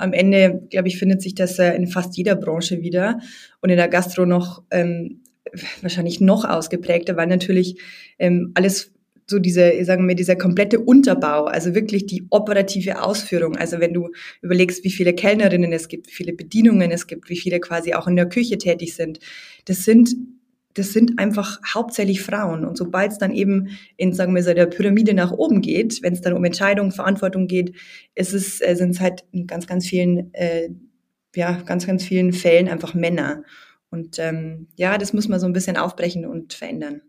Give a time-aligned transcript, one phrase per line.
[0.00, 3.20] am Ende, glaube ich, findet sich das äh, in fast jeder Branche wieder
[3.60, 5.22] und in der Gastro noch ähm,
[5.82, 7.76] wahrscheinlich noch ausgeprägter, weil natürlich
[8.18, 8.92] ähm, alles
[9.26, 13.56] so diese, sagen wir, dieser komplette Unterbau, also wirklich die operative Ausführung.
[13.56, 14.10] Also wenn du
[14.42, 18.08] überlegst, wie viele Kellnerinnen es gibt, wie viele Bedienungen es gibt, wie viele quasi auch
[18.08, 19.20] in der Küche tätig sind,
[19.66, 20.16] das sind
[20.74, 22.64] das sind einfach hauptsächlich Frauen.
[22.64, 26.12] Und sobald es dann eben in, sagen wir so, der Pyramide nach oben geht, wenn
[26.12, 27.74] es dann um Entscheidungen, Verantwortung geht,
[28.14, 30.70] ist es, äh, sind es halt in ganz, ganz vielen, äh,
[31.34, 33.42] ja, ganz, ganz vielen Fällen einfach Männer.
[33.90, 37.02] Und ähm, ja, das muss man so ein bisschen aufbrechen und verändern.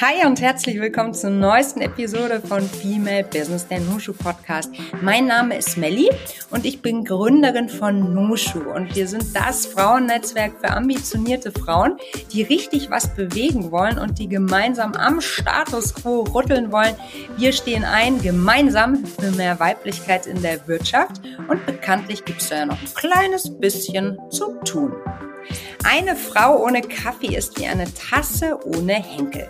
[0.00, 4.72] Hi und herzlich willkommen zur neuesten Episode von Female Business, der Nushu Podcast.
[5.02, 6.10] Mein Name ist Melli
[6.50, 11.96] und ich bin Gründerin von Nushu und wir sind das Frauennetzwerk für ambitionierte Frauen,
[12.32, 16.96] die richtig was bewegen wollen und die gemeinsam am Status quo rütteln wollen.
[17.36, 22.56] Wir stehen ein gemeinsam für mehr Weiblichkeit in der Wirtschaft und bekanntlich gibt es da
[22.56, 24.92] ja noch ein kleines bisschen zu tun.
[25.84, 29.48] Eine Frau ohne Kaffee ist wie eine Tasse ohne Henkel.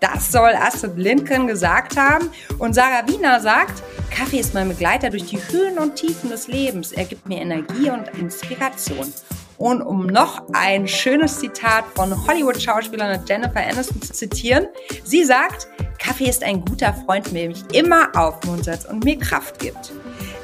[0.00, 2.30] Das soll Astrid Lindgren gesagt haben.
[2.58, 6.92] Und Sarah Wiener sagt, Kaffee ist mein Begleiter durch die Höhen und Tiefen des Lebens.
[6.92, 9.12] Er gibt mir Energie und Inspiration.
[9.56, 14.68] Und um noch ein schönes Zitat von Hollywood-Schauspielerin Jennifer Aniston zu zitieren,
[15.02, 15.66] sie sagt,
[15.98, 19.92] Kaffee ist ein guter Freund, der mich immer aufmuntert und mir Kraft gibt.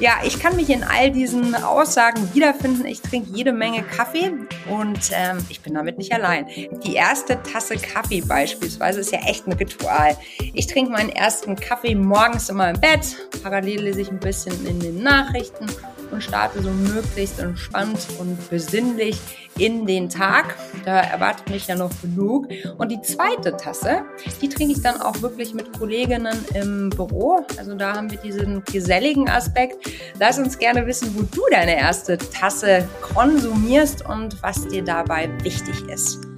[0.01, 2.85] Ja, ich kann mich in all diesen Aussagen wiederfinden.
[2.85, 4.33] Ich trinke jede Menge Kaffee
[4.69, 6.47] und ähm, ich bin damit nicht allein.
[6.85, 10.17] Die erste Tasse Kaffee beispielsweise ist ja echt ein Ritual.
[10.53, 13.17] Ich trinke meinen ersten Kaffee morgens immer im Bett.
[13.43, 15.67] Parallel lese ich ein bisschen in den Nachrichten
[16.11, 19.19] und starte so möglichst entspannt und besinnlich
[19.59, 20.57] in den Tag.
[20.85, 22.49] Da erwartet mich ja noch genug.
[22.79, 24.03] Und die zweite Tasse,
[24.41, 27.47] die trinke ich dann auch wirklich mit Kolleginnen im Büro.
[27.57, 29.89] Also da haben wir diesen geselligen Aspekt.
[30.19, 35.89] Lass uns gerne wissen, wo du deine erste Tasse konsumierst und was dir dabei wichtig
[35.89, 36.34] ist.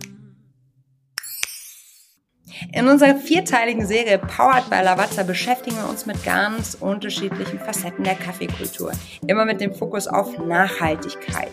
[2.72, 8.14] In unserer vierteiligen Serie Powered by Lavazza beschäftigen wir uns mit ganz unterschiedlichen Facetten der
[8.14, 8.92] Kaffeekultur.
[9.26, 11.52] Immer mit dem Fokus auf Nachhaltigkeit.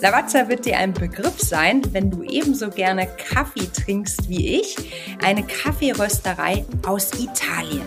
[0.00, 4.76] Lavazza wird dir ein Begriff sein, wenn du ebenso gerne Kaffee trinkst wie ich.
[5.24, 7.86] Eine Kaffeerösterei aus Italien.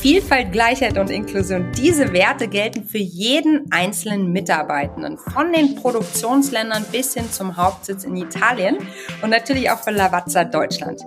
[0.00, 1.72] Vielfalt, Gleichheit und Inklusion.
[1.76, 8.16] Diese Werte gelten für jeden einzelnen Mitarbeitenden, von den Produktionsländern bis hin zum Hauptsitz in
[8.16, 8.78] Italien
[9.22, 11.00] und natürlich auch für Lavazza Deutschland.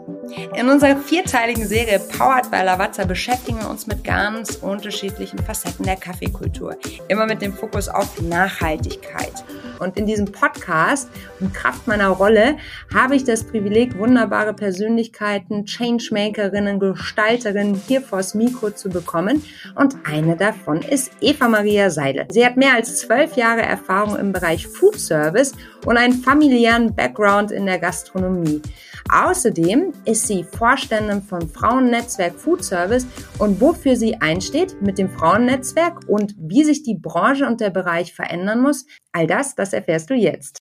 [0.56, 5.98] In unserer vierteiligen Serie Powered by Lavazza beschäftigen wir uns mit ganz unterschiedlichen Facetten der
[5.98, 6.78] Kaffeekultur.
[7.08, 9.34] Immer mit dem Fokus auf Nachhaltigkeit.
[9.80, 11.10] Und in diesem Podcast
[11.40, 12.58] und Kraft meiner Rolle
[12.94, 19.44] habe ich das Privileg, wunderbare Persönlichkeiten, Changemakerinnen, Gestalterinnen hier vors Mikro zu bekommen.
[19.76, 22.28] Und eine davon ist Eva Maria Seidel.
[22.30, 25.54] Sie hat mehr als zwölf Jahre Erfahrung im Bereich Food Service
[25.86, 28.62] und einen familiären Background in der Gastronomie.
[29.10, 33.06] Außerdem ist sie Vorständin von Frauennetzwerk Food Service
[33.40, 38.14] und wofür sie einsteht mit dem Frauennetzwerk und wie sich die Branche und der Bereich
[38.14, 40.60] verändern muss, all das, das erfährst du jetzt.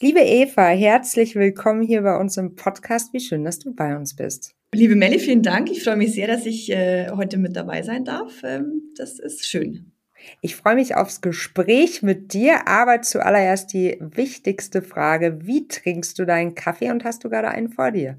[0.00, 3.12] Liebe Eva, herzlich willkommen hier bei uns im Podcast.
[3.14, 4.52] Wie schön, dass du bei uns bist.
[4.74, 5.70] Liebe Melli, vielen Dank.
[5.70, 8.42] Ich freue mich sehr, dass ich äh, heute mit dabei sein darf.
[8.44, 9.95] Ähm, das ist schön.
[10.40, 15.38] Ich freue mich aufs Gespräch mit dir, aber zuallererst die wichtigste Frage.
[15.42, 18.18] Wie trinkst du deinen Kaffee und hast du gerade einen vor dir?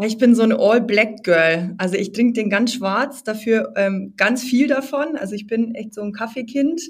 [0.00, 1.74] Ich bin so eine All-Black-Girl.
[1.76, 5.16] Also ich trinke den ganz schwarz, dafür ähm, ganz viel davon.
[5.16, 6.80] Also ich bin echt so ein Kaffeekind.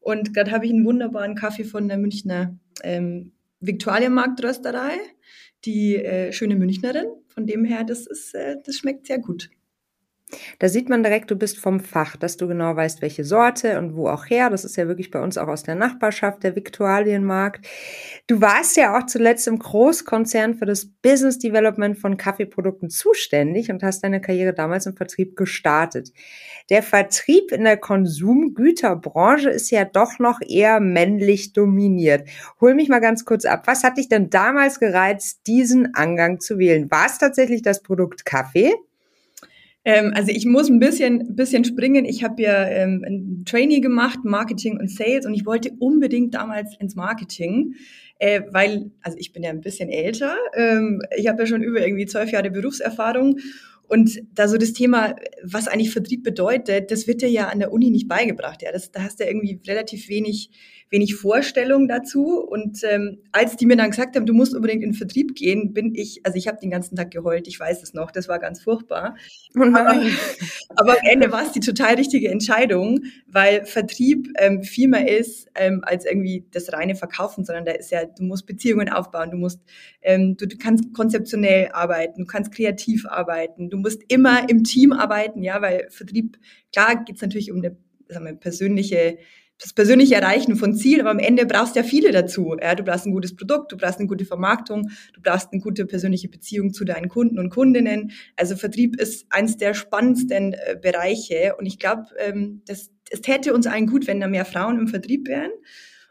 [0.00, 4.92] Und gerade habe ich einen wunderbaren Kaffee von der Münchner ähm, Viktualienmarktrösterei,
[5.64, 7.06] die äh, schöne Münchnerin.
[7.28, 9.50] Von dem her, das, ist, äh, das schmeckt sehr gut.
[10.58, 13.94] Da sieht man direkt, du bist vom Fach, dass du genau weißt, welche Sorte und
[13.96, 14.50] wo auch her.
[14.50, 17.66] Das ist ja wirklich bei uns auch aus der Nachbarschaft, der Viktualienmarkt.
[18.26, 23.82] Du warst ja auch zuletzt im Großkonzern für das Business Development von Kaffeeprodukten zuständig und
[23.82, 26.12] hast deine Karriere damals im Vertrieb gestartet.
[26.70, 32.28] Der Vertrieb in der Konsumgüterbranche ist ja doch noch eher männlich dominiert.
[32.60, 33.62] Hol mich mal ganz kurz ab.
[33.66, 36.90] Was hat dich denn damals gereizt, diesen Angang zu wählen?
[36.90, 38.74] War es tatsächlich das Produkt Kaffee?
[39.88, 42.04] Ähm, also ich muss ein bisschen, bisschen springen.
[42.04, 46.76] Ich habe ja ähm, ein Trainee gemacht, Marketing und Sales, und ich wollte unbedingt damals
[46.78, 47.74] ins Marketing,
[48.18, 50.36] äh, weil, also ich bin ja ein bisschen älter.
[50.54, 53.38] Ähm, ich habe ja schon über irgendwie zwölf Jahre Berufserfahrung
[53.88, 57.72] Und da so das Thema, was eigentlich Vertrieb bedeutet, das wird dir ja an der
[57.72, 58.62] Uni nicht beigebracht.
[58.62, 60.50] Ja, das, da hast du irgendwie relativ wenig
[60.90, 62.40] wenig Vorstellung dazu.
[62.40, 65.72] Und ähm, als die mir dann gesagt haben, du musst unbedingt in den Vertrieb gehen,
[65.72, 68.38] bin ich, also ich habe den ganzen Tag geheult, ich weiß es noch, das war
[68.38, 69.16] ganz furchtbar.
[69.56, 70.02] Oh aber,
[70.76, 75.48] aber am Ende war es die total richtige Entscheidung, weil Vertrieb ähm, viel mehr ist
[75.54, 79.36] ähm, als irgendwie das reine Verkaufen, sondern da ist ja, du musst Beziehungen aufbauen, du
[79.36, 79.60] musst,
[80.02, 84.92] ähm, du, du kannst konzeptionell arbeiten, du kannst kreativ arbeiten, du musst immer im Team
[84.92, 86.38] arbeiten, ja, weil Vertrieb,
[86.72, 87.76] klar geht es natürlich um eine
[88.08, 89.18] sagen wir, persönliche
[89.60, 92.56] das persönliche Erreichen von Zielen, aber am Ende brauchst du ja viele dazu.
[92.62, 95.84] Ja, du brauchst ein gutes Produkt, du brauchst eine gute Vermarktung, du brauchst eine gute
[95.84, 98.12] persönliche Beziehung zu deinen Kunden und Kundinnen.
[98.36, 103.52] Also Vertrieb ist eines der spannendsten äh, Bereiche und ich glaube, ähm, das, es täte
[103.52, 105.50] uns allen gut, wenn da mehr Frauen im Vertrieb wären.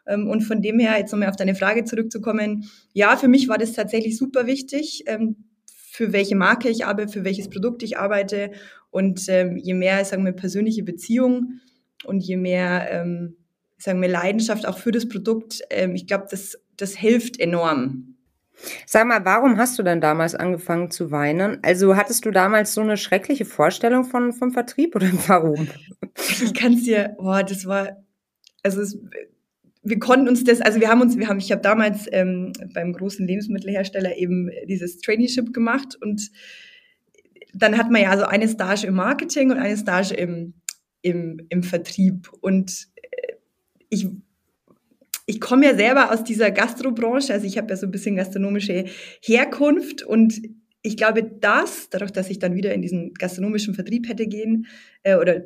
[0.08, 3.58] Ähm, und von dem her, jetzt nochmal auf deine Frage zurückzukommen, ja, für mich war
[3.58, 8.52] das tatsächlich super wichtig, ähm, für welche Marke ich arbeite, für welches Produkt ich arbeite.
[8.90, 11.60] Und ähm, je mehr, sagen wir, persönliche Beziehung,
[12.06, 13.38] und je mehr, ähm,
[13.78, 18.16] sagen wir, Leidenschaft auch für das Produkt, ähm, ich glaube, das, das hilft enorm.
[18.86, 21.60] Sag mal, warum hast du denn damals angefangen zu weinen?
[21.62, 25.68] Also hattest du damals so eine schreckliche Vorstellung von, vom Vertrieb oder warum?
[26.16, 28.04] Ich kann es dir, boah, das war,
[28.64, 28.98] also es,
[29.84, 32.94] wir konnten uns das, also wir haben uns, wir haben, ich habe damals ähm, beim
[32.94, 36.32] großen Lebensmittelhersteller eben dieses Traineeship gemacht und
[37.54, 40.56] dann hat man ja so eine Stage im Marketing und eine Stage im
[41.02, 42.32] im, im Vertrieb.
[42.42, 43.34] Und äh,
[43.90, 44.08] ich,
[45.26, 48.86] ich komme ja selber aus dieser Gastrobranche, also ich habe ja so ein bisschen gastronomische
[49.22, 50.42] Herkunft und
[50.82, 54.68] ich glaube, das, dadurch, dass ich dann wieder in diesen gastronomischen Vertrieb hätte gehen
[55.04, 55.46] äh, oder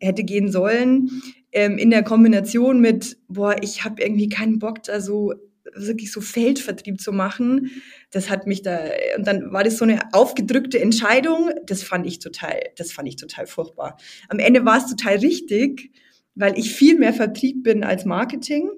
[0.00, 1.10] hätte gehen sollen,
[1.52, 5.34] ähm, in der Kombination mit, boah, ich habe irgendwie keinen Bock, da so
[5.74, 7.70] wirklich so Feldvertrieb zu machen,
[8.10, 8.80] das hat mich da,
[9.16, 13.16] und dann war das so eine aufgedrückte Entscheidung, das fand ich total, das fand ich
[13.16, 13.96] total furchtbar.
[14.28, 15.92] Am Ende war es total richtig,
[16.34, 18.70] weil ich viel mehr Vertrieb bin als Marketing.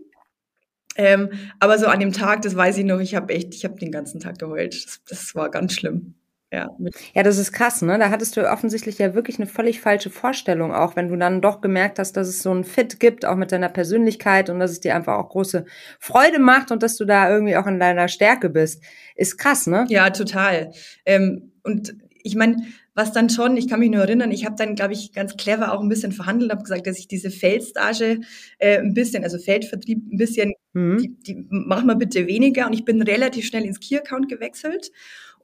[0.96, 3.78] Ähm, aber so an dem Tag, das weiß ich noch, ich habe echt, ich habe
[3.78, 4.74] den ganzen Tag geheult.
[4.74, 6.14] Das, das war ganz schlimm.
[6.54, 6.70] Ja.
[7.14, 7.98] ja, das ist krass, ne?
[7.98, 11.60] Da hattest du offensichtlich ja wirklich eine völlig falsche Vorstellung, auch wenn du dann doch
[11.60, 14.78] gemerkt hast, dass es so ein Fit gibt, auch mit deiner Persönlichkeit und dass es
[14.78, 15.64] dir einfach auch große
[15.98, 18.84] Freude macht und dass du da irgendwie auch in deiner Stärke bist.
[19.16, 19.84] Ist krass, ne?
[19.88, 20.70] Ja, total.
[21.04, 22.58] Ähm, und ich meine,
[22.94, 25.72] was dann schon, ich kann mich nur erinnern, ich habe dann, glaube ich, ganz clever
[25.72, 28.20] auch ein bisschen verhandelt, habe gesagt, dass ich diese Feldstage
[28.58, 30.98] äh, ein bisschen, also Feldvertrieb ein bisschen, mhm.
[30.98, 32.66] die, die mach mal bitte weniger.
[32.66, 34.92] Und ich bin relativ schnell ins Key-Account gewechselt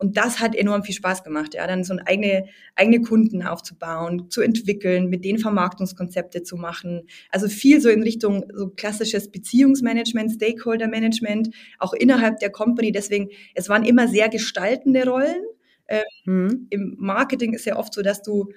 [0.01, 4.31] und das hat enorm viel Spaß gemacht, ja, dann so eine eigene, eigene Kunden aufzubauen,
[4.31, 7.03] zu entwickeln, mit denen Vermarktungskonzepte zu machen.
[7.29, 12.93] Also viel so in Richtung so klassisches Beziehungsmanagement, Stakeholder-Management, auch innerhalb der Company.
[12.93, 15.45] Deswegen, es waren immer sehr gestaltende Rollen.
[15.87, 16.67] Ähm, mhm.
[16.71, 18.49] Im Marketing ist ja oft so, dass du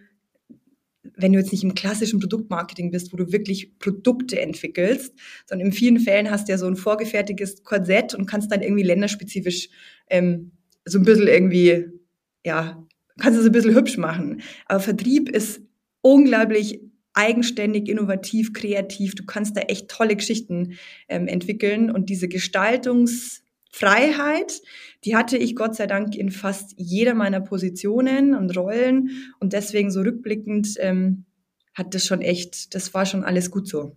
[1.15, 5.13] wenn du jetzt nicht im klassischen Produktmarketing bist, wo du wirklich Produkte entwickelst,
[5.45, 8.83] sondern in vielen Fällen hast du ja so ein vorgefertigtes Korsett und kannst dann irgendwie
[8.83, 9.67] länderspezifisch
[10.09, 10.52] ähm,
[10.85, 11.87] so ein bisschen irgendwie,
[12.45, 12.85] ja,
[13.19, 14.41] kannst es ein bisschen hübsch machen.
[14.65, 15.61] Aber Vertrieb ist
[16.01, 16.79] unglaublich
[17.13, 19.13] eigenständig, innovativ, kreativ.
[19.15, 20.73] Du kannst da echt tolle Geschichten
[21.07, 21.91] ähm, entwickeln.
[21.91, 24.61] Und diese Gestaltungsfreiheit,
[25.05, 29.11] die hatte ich Gott sei Dank in fast jeder meiner Positionen und Rollen.
[29.39, 31.25] Und deswegen so rückblickend ähm,
[31.73, 33.95] hat das schon echt, das war schon alles gut so.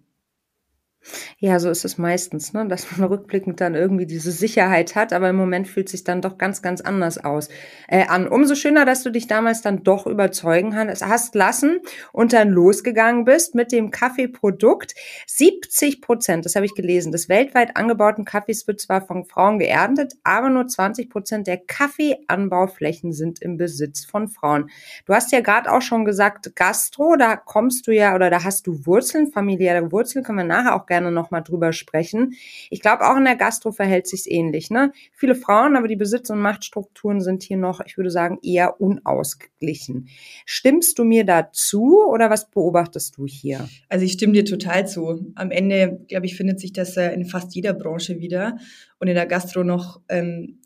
[1.38, 2.66] Ja, so ist es meistens, ne?
[2.66, 6.38] dass man rückblickend dann irgendwie diese Sicherheit hat, aber im Moment fühlt sich dann doch
[6.38, 7.48] ganz, ganz anders aus
[7.88, 8.28] äh, an.
[8.28, 11.80] Umso schöner, dass du dich damals dann doch überzeugen hast lassen
[12.12, 14.94] und dann losgegangen bist mit dem Kaffeeprodukt.
[15.26, 20.14] 70 Prozent, das habe ich gelesen, des weltweit angebauten Kaffees wird zwar von Frauen geerntet,
[20.24, 24.70] aber nur 20 Prozent der Kaffeeanbauflächen sind im Besitz von Frauen.
[25.04, 28.66] Du hast ja gerade auch schon gesagt, Gastro, da kommst du ja oder da hast
[28.66, 32.34] du Wurzeln, familiäre Wurzeln, können wir nachher auch gerne gerne nochmal drüber sprechen.
[32.70, 34.70] Ich glaube, auch in der Gastro verhält sich ähnlich.
[34.70, 34.92] Ne?
[35.12, 40.08] Viele Frauen, aber die Besitz- und Machtstrukturen sind hier noch, ich würde sagen, eher unausgeglichen.
[40.46, 43.68] Stimmst du mir dazu oder was beobachtest du hier?
[43.88, 45.32] Also ich stimme dir total zu.
[45.34, 48.56] Am Ende, glaube ich, findet sich das in fast jeder Branche wieder
[48.98, 50.60] und in der Gastro noch ähm,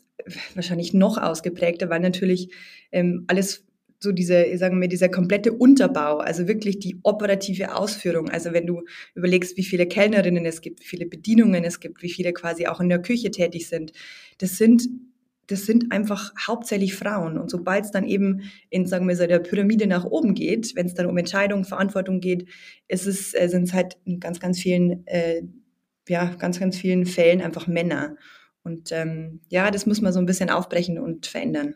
[0.53, 2.51] wahrscheinlich noch ausgeprägter, weil natürlich
[2.91, 3.65] ähm, alles
[4.01, 8.29] so diese, sagen wir, dieser komplette Unterbau, also wirklich die operative Ausführung.
[8.29, 8.81] Also wenn du
[9.13, 12.79] überlegst, wie viele Kellnerinnen es gibt, wie viele Bedienungen es gibt, wie viele quasi auch
[12.79, 13.93] in der Küche tätig sind,
[14.39, 14.87] das sind
[15.47, 17.37] das sind einfach hauptsächlich Frauen.
[17.37, 20.85] Und sobald es dann eben in, sagen wir so, der Pyramide nach oben geht, wenn
[20.85, 22.47] es dann um Entscheidungen, Verantwortung geht,
[22.87, 25.41] ist es, äh, sind es halt in ganz, ganz vielen, äh,
[26.07, 28.15] ja, ganz, ganz vielen Fällen einfach Männer.
[28.63, 31.75] Und ähm, ja, das muss man so ein bisschen aufbrechen und verändern.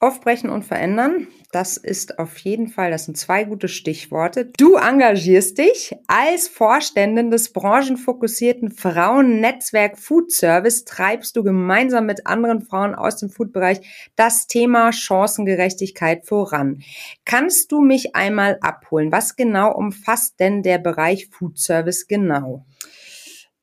[0.00, 4.50] Aufbrechen und verändern, das ist auf jeden Fall, das sind zwei gute Stichworte.
[4.58, 12.60] Du engagierst dich als Vorständin des branchenfokussierten Frauennetzwerk Food Service, treibst du gemeinsam mit anderen
[12.60, 13.80] Frauen aus dem Foodbereich
[14.16, 16.82] das Thema Chancengerechtigkeit voran.
[17.24, 19.10] Kannst du mich einmal abholen?
[19.12, 22.66] Was genau umfasst denn der Bereich Food Service genau?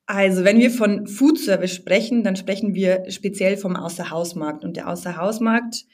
[0.06, 4.64] Also, wenn wir von Food Service sprechen, dann sprechen wir speziell vom Außerhausmarkt.
[4.64, 5.86] Und der Außerhausmarkt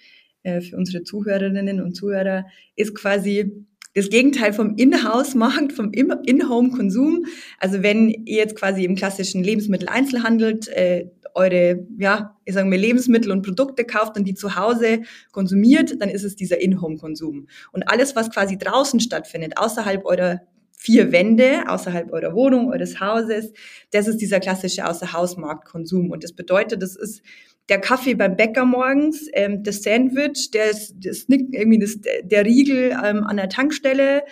[0.48, 7.26] äh, für unsere Zuhörerinnen und Zuhörer ist quasi das Gegenteil vom In-House-Markt, vom In-Home-Konsum.
[7.58, 13.30] Also wenn ihr jetzt quasi im klassischen Lebensmitteleinzelhandel äh, eure, ja, ich sage mal, Lebensmittel
[13.30, 15.02] und Produkte kauft und die zu Hause
[15.32, 17.48] konsumiert, dann ist es dieser In-Home-Konsum.
[17.72, 20.40] Und alles, was quasi draußen stattfindet, außerhalb eurer
[20.72, 23.52] vier Wände, außerhalb eurer Wohnung, eures Hauses,
[23.90, 26.10] das ist dieser klassische Außerhausmarktkonsum.
[26.10, 27.22] Und das bedeutet, das ist
[27.68, 33.24] der Kaffee beim Bäcker morgens, ähm, das Sandwich, der, das irgendwie das, der Riegel ähm,
[33.24, 34.22] an der Tankstelle,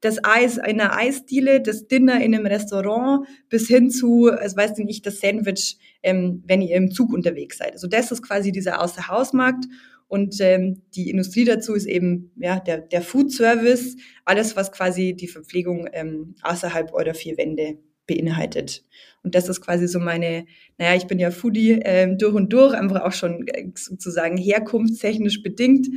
[0.00, 4.76] das Eis in einer Eisdiele, das Dinner in einem Restaurant, bis hin zu, also weiß
[4.78, 7.72] nicht, das Sandwich, ähm, wenn ihr im Zug unterwegs seid.
[7.72, 9.66] Also das ist quasi dieser Außerhausmarkt.
[10.08, 15.14] Und ähm, die Industrie dazu ist eben ja der, der Food Service, alles, was quasi
[15.14, 18.82] die Verpflegung ähm, außerhalb eurer vier Wände beinhaltet.
[19.22, 20.46] Und das ist quasi so meine,
[20.78, 25.42] naja, ich bin ja Foodie ähm, durch und durch, einfach auch schon äh, sozusagen herkunftstechnisch
[25.42, 25.88] bedingt.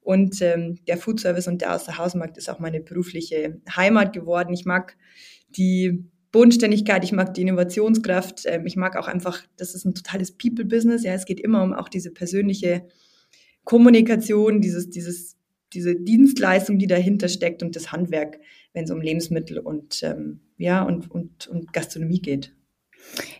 [0.00, 4.54] Und ähm, der Food Service und der Außerhausmarkt ist auch meine berufliche Heimat geworden.
[4.54, 4.96] Ich mag
[5.50, 10.32] die Bodenständigkeit, ich mag die Innovationskraft, ähm, ich mag auch einfach, das ist ein totales
[10.32, 11.04] People-Business.
[11.04, 12.86] Ja, es geht immer um auch diese persönliche
[13.64, 15.37] Kommunikation, dieses, dieses,
[15.72, 18.40] diese Dienstleistung, die dahinter steckt und das Handwerk,
[18.72, 22.54] wenn es um Lebensmittel und ähm, ja, und, und, und Gastronomie geht.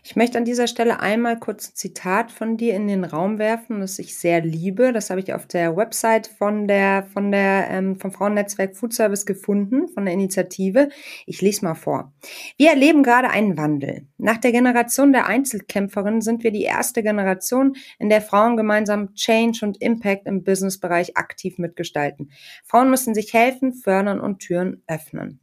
[0.03, 3.79] Ich möchte an dieser Stelle einmal kurz ein Zitat von dir in den Raum werfen,
[3.79, 4.91] das ich sehr liebe.
[4.91, 9.25] Das habe ich auf der Website von der, von der, ähm, vom Frauennetzwerk Food Service
[9.25, 10.89] gefunden, von der Initiative.
[11.25, 12.11] Ich lese mal vor.
[12.57, 14.07] Wir erleben gerade einen Wandel.
[14.17, 19.59] Nach der Generation der Einzelkämpferinnen sind wir die erste Generation, in der Frauen gemeinsam Change
[19.63, 22.31] und Impact im Businessbereich aktiv mitgestalten.
[22.65, 25.39] Frauen müssen sich helfen, fördern und Türen öffnen.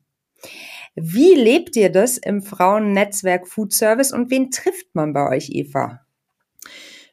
[0.95, 6.07] Wie lebt ihr das im Frauennetzwerk Food Service und wen trifft man bei euch, Eva?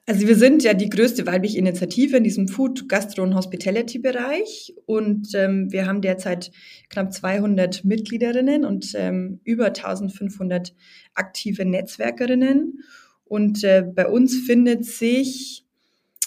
[0.05, 4.73] Also wir sind ja die größte weibliche Initiative in diesem Food, Gastro und Hospitality Bereich
[4.85, 6.51] und ähm, wir haben derzeit
[6.89, 10.73] knapp 200 Mitgliederinnen und ähm, über 1500
[11.13, 12.83] aktive Netzwerkerinnen
[13.23, 15.62] und äh, bei uns findet sich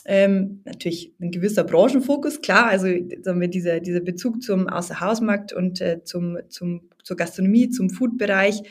[0.07, 2.87] ähm, natürlich ein gewisser Branchenfokus, klar, also
[3.23, 8.63] sagen wir, dieser, dieser Bezug zum Außerhausmarkt und äh, zum, zum, zur Gastronomie, zum Food-Bereich,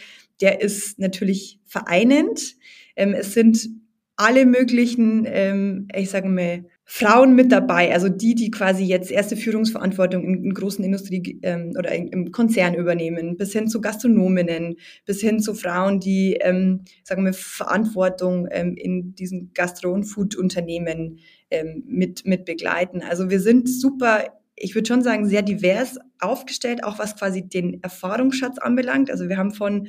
[0.41, 2.55] der ist natürlich vereinend.
[2.95, 3.69] Ähm, es sind
[4.15, 9.35] alle möglichen, ähm, ich sage mal, Frauen mit dabei, also die, die quasi jetzt erste
[9.35, 14.75] Führungsverantwortung in, in großen Industrie ähm, oder in, im Konzern übernehmen, bis hin zu Gastronominnen,
[15.03, 21.17] bis hin zu Frauen, die, ähm, sagen wir, Verantwortung ähm, in diesen Gastro- und Food-Unternehmen
[21.49, 23.01] ähm, mit, mit begleiten.
[23.01, 24.23] Also wir sind super,
[24.55, 29.09] ich würde schon sagen, sehr divers aufgestellt, auch was quasi den Erfahrungsschatz anbelangt.
[29.09, 29.87] Also wir haben von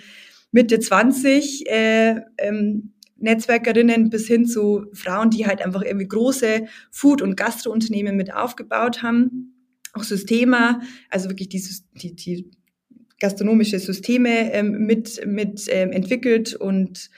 [0.51, 7.23] Mitte 20 äh, ähm, Netzwerkerinnen bis hin zu Frauen, die halt einfach irgendwie große Food-
[7.23, 9.55] und Gastrounternehmen mit aufgebaut haben.
[9.93, 10.81] Auch Systeme,
[11.11, 11.63] also wirklich die,
[11.95, 12.51] die, die
[13.19, 17.11] gastronomische Systeme ähm, mit, mit ähm, entwickelt und,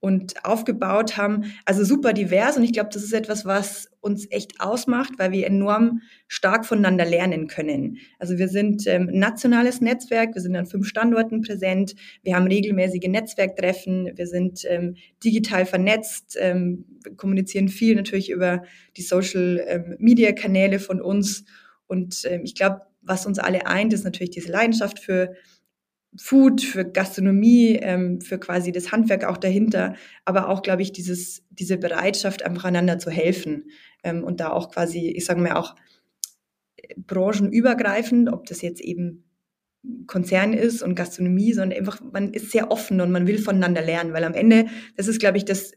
[0.00, 1.52] und aufgebaut haben.
[1.64, 5.46] Also super divers und ich glaube, das ist etwas, was uns echt ausmacht, weil wir
[5.46, 7.98] enorm stark voneinander lernen können.
[8.18, 13.08] Also wir sind ähm, nationales Netzwerk, wir sind an fünf Standorten präsent, wir haben regelmäßige
[13.08, 16.84] Netzwerktreffen, wir sind ähm, digital vernetzt, ähm,
[17.16, 18.62] kommunizieren viel natürlich über
[18.96, 21.44] die Social-Media-Kanäle ähm, von uns
[21.86, 25.34] und ähm, ich glaube, was uns alle eint, ist natürlich diese Leidenschaft für
[26.16, 29.94] Food, für Gastronomie, ähm, für quasi das Handwerk auch dahinter,
[30.24, 33.70] aber auch, glaube ich, dieses, diese Bereitschaft, einfach einander zu helfen
[34.04, 35.74] ähm, und da auch quasi, ich sage mal auch
[36.76, 39.24] äh, branchenübergreifend, ob das jetzt eben
[40.06, 44.12] Konzern ist und Gastronomie, sondern einfach, man ist sehr offen und man will voneinander lernen,
[44.12, 44.66] weil am Ende,
[44.96, 45.72] das ist, glaube ich, das,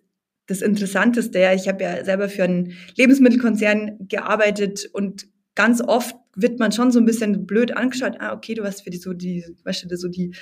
[0.45, 1.39] das Interessanteste.
[1.55, 6.99] Ich habe ja selber für einen Lebensmittelkonzern gearbeitet und ganz oft wird man schon so
[6.99, 8.15] ein bisschen blöd angeschaut.
[8.19, 10.33] Ah, okay, du hast für die so die, weißt du, so die,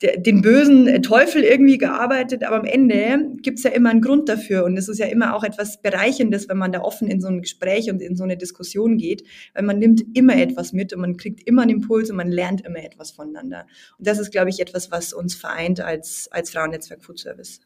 [0.00, 4.64] der, den bösen Teufel irgendwie gearbeitet, aber am Ende gibt's ja immer einen Grund dafür
[4.64, 7.42] und es ist ja immer auch etwas Bereichendes, wenn man da offen in so ein
[7.42, 9.22] Gespräch und in so eine Diskussion geht,
[9.54, 12.64] weil man nimmt immer etwas mit und man kriegt immer einen Impuls und man lernt
[12.64, 13.66] immer etwas voneinander.
[13.98, 17.60] Und das ist, glaube ich, etwas, was uns vereint als, als Frauennetzwerk Food Service.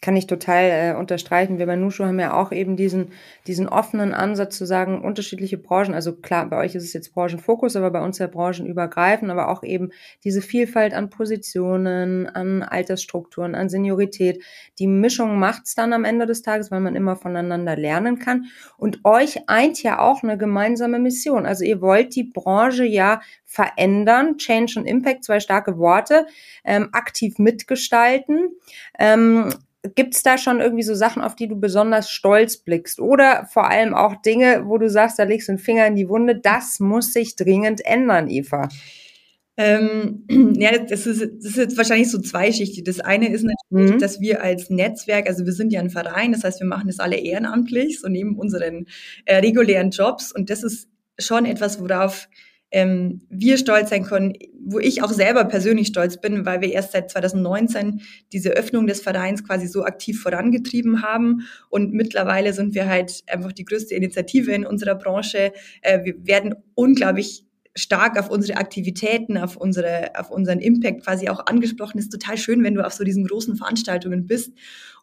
[0.00, 1.58] Kann ich total äh, unterstreichen.
[1.58, 3.12] Wir bei Nushu haben ja auch eben diesen,
[3.46, 7.76] diesen offenen Ansatz zu sagen, unterschiedliche Branchen, also klar, bei euch ist es jetzt Branchenfokus,
[7.76, 9.90] aber bei uns ja branchenübergreifend, aber auch eben
[10.24, 14.42] diese Vielfalt an Positionen, an Altersstrukturen, an Seniorität.
[14.78, 18.46] Die Mischung macht's dann am Ende des Tages, weil man immer voneinander lernen kann.
[18.78, 21.44] Und euch eint ja auch eine gemeinsame Mission.
[21.44, 26.26] Also ihr wollt die Branche ja verändern, Change und Impact, zwei starke Worte,
[26.64, 28.48] ähm, aktiv mitgestalten.
[28.98, 29.52] Ähm,
[29.94, 33.00] Gibt es da schon irgendwie so Sachen, auf die du besonders stolz blickst?
[33.00, 36.08] Oder vor allem auch Dinge, wo du sagst, da legst du einen Finger in die
[36.08, 38.68] Wunde, das muss sich dringend ändern, Eva?
[39.56, 40.24] Ähm,
[40.58, 42.84] ja, das ist, das ist jetzt wahrscheinlich so zweischichtig.
[42.84, 43.98] Das eine ist natürlich, mhm.
[43.98, 46.98] dass wir als Netzwerk, also wir sind ja ein Verein, das heißt, wir machen das
[46.98, 48.86] alle ehrenamtlich, so neben unseren
[49.26, 50.32] äh, regulären Jobs.
[50.32, 52.28] Und das ist schon etwas, worauf
[52.70, 56.92] ähm, wir stolz sein können, wo ich auch selber persönlich stolz bin, weil wir erst
[56.92, 61.48] seit 2019 diese Öffnung des Vereins quasi so aktiv vorangetrieben haben.
[61.68, 65.52] Und mittlerweile sind wir halt einfach die größte Initiative in unserer Branche.
[65.82, 67.44] Äh, wir werden unglaublich
[67.76, 71.98] stark auf unsere Aktivitäten, auf unsere, auf unseren Impact quasi auch angesprochen.
[71.98, 74.52] ist total schön, wenn du auf so diesen großen Veranstaltungen bist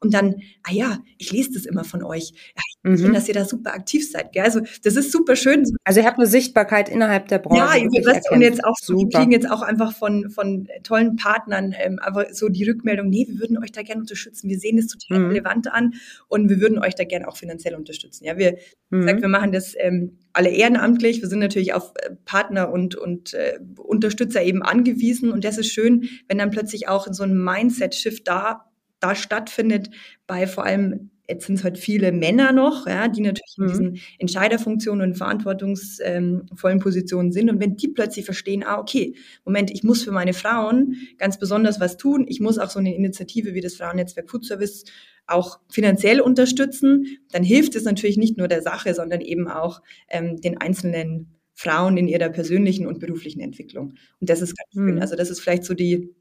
[0.01, 2.31] und dann, ah ja, ich lese das immer von euch.
[2.55, 2.97] Ja, ich mhm.
[2.97, 4.31] finde, dass ihr da super aktiv seid.
[4.33, 4.43] Gell?
[4.43, 5.63] Also das ist super schön.
[5.83, 7.61] Also ihr habt eine Sichtbarkeit innerhalb der Branche.
[7.61, 11.73] Ja, ihr und jetzt auch so, wir kriegen jetzt auch einfach von, von tollen Partnern
[11.77, 14.49] ähm, aber so die Rückmeldung, nee, wir würden euch da gerne unterstützen.
[14.49, 15.29] Wir sehen das total mhm.
[15.29, 15.93] relevant an
[16.27, 18.25] und wir würden euch da gerne auch finanziell unterstützen.
[18.25, 18.57] Ja, wir,
[18.89, 19.01] mhm.
[19.01, 21.21] gesagt, wir machen das ähm, alle ehrenamtlich.
[21.21, 25.31] Wir sind natürlich auf äh, Partner und, und äh, Unterstützer eben angewiesen.
[25.31, 28.66] Und das ist schön, wenn dann plötzlich auch so ein Mindset-Shift da
[28.99, 29.89] da stattfindet,
[30.25, 33.63] bei vor allem jetzt sind es halt viele Männer noch, ja, die natürlich mhm.
[33.63, 37.49] in diesen Entscheiderfunktionen und verantwortungsvollen ähm, Positionen sind.
[37.49, 41.79] Und wenn die plötzlich verstehen, ah, okay, Moment, ich muss für meine Frauen ganz besonders
[41.79, 44.85] was tun, ich muss auch so eine Initiative wie das Frauennetzwerk Food Service
[45.27, 50.39] auch finanziell unterstützen, dann hilft es natürlich nicht nur der Sache, sondern eben auch ähm,
[50.39, 53.95] den einzelnen Frauen in ihrer persönlichen und beruflichen Entwicklung.
[54.21, 54.89] Und das ist ganz mhm.
[54.89, 54.99] schön.
[55.01, 56.15] Also das ist vielleicht so die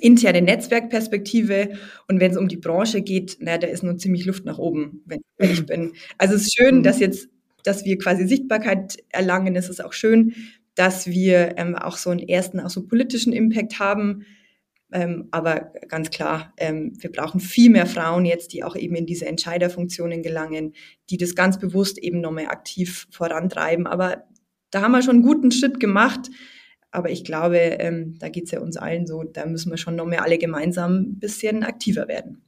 [0.00, 1.70] interne Netzwerkperspektive.
[2.08, 5.02] Und wenn es um die Branche geht, na, da ist nur ziemlich Luft nach oben,
[5.06, 5.92] wenn, wenn ich bin.
[6.18, 6.82] Also es ist schön, mhm.
[6.82, 7.28] dass jetzt,
[7.64, 9.56] dass wir quasi Sichtbarkeit erlangen.
[9.56, 10.34] Es ist auch schön,
[10.74, 14.24] dass wir ähm, auch so einen ersten, auch so politischen Impact haben.
[14.90, 19.04] Ähm, aber ganz klar, ähm, wir brauchen viel mehr Frauen jetzt, die auch eben in
[19.04, 20.74] diese Entscheiderfunktionen gelangen,
[21.10, 23.86] die das ganz bewusst eben nochmal aktiv vorantreiben.
[23.86, 24.24] Aber
[24.70, 26.30] da haben wir schon einen guten Schritt gemacht.
[26.90, 29.96] Aber ich glaube, ähm, da geht es ja uns allen so, da müssen wir schon
[29.96, 32.42] noch mehr alle gemeinsam ein bisschen aktiver werden.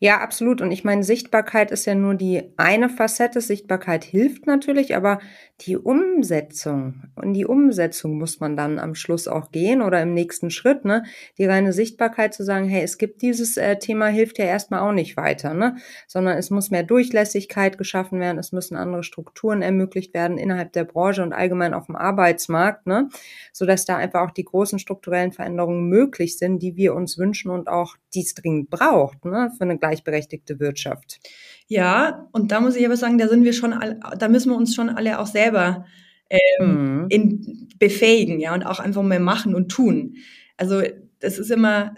[0.00, 0.60] Ja, absolut.
[0.60, 3.40] Und ich meine, Sichtbarkeit ist ja nur die eine Facette.
[3.40, 5.18] Sichtbarkeit hilft natürlich, aber
[5.62, 10.50] die Umsetzung, und die Umsetzung muss man dann am Schluss auch gehen oder im nächsten
[10.50, 11.04] Schritt, ne?
[11.38, 14.92] Die reine Sichtbarkeit zu sagen, hey, es gibt dieses äh, Thema, hilft ja erstmal auch
[14.92, 15.76] nicht weiter, ne?
[16.06, 20.84] Sondern es muss mehr Durchlässigkeit geschaffen werden, es müssen andere Strukturen ermöglicht werden innerhalb der
[20.84, 23.08] Branche und allgemein auf dem Arbeitsmarkt, ne?
[23.52, 27.68] Sodass da einfach auch die großen strukturellen Veränderungen möglich sind, die wir uns wünschen und
[27.68, 29.50] auch dies dringend braucht, ne?
[29.56, 31.18] Für eine gleichberechtigte Wirtschaft.
[31.66, 34.56] Ja, und da muss ich aber sagen, da sind wir schon, all, da müssen wir
[34.56, 35.84] uns schon alle auch selber
[36.30, 37.06] ähm, mhm.
[37.08, 40.16] in, befähigen, ja, und auch einfach mal machen und tun.
[40.56, 40.82] Also
[41.20, 41.94] das ist immer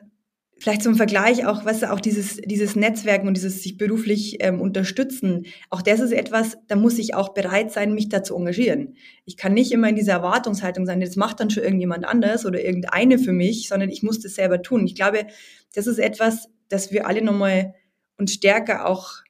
[0.59, 5.47] vielleicht zum Vergleich auch, was auch dieses dieses Netzwerken und dieses sich beruflich ähm, unterstützen.
[5.71, 8.97] Auch das ist etwas, da muss ich auch bereit sein, mich da zu engagieren.
[9.25, 12.63] Ich kann nicht immer in dieser Erwartungshaltung sein, das macht dann schon irgendjemand anders oder
[12.63, 14.85] irgendeine für mich, sondern ich muss das selber tun.
[14.87, 15.27] Ich glaube,
[15.75, 17.75] das ist etwas, das wir alle nochmal
[18.17, 19.23] und stärker auch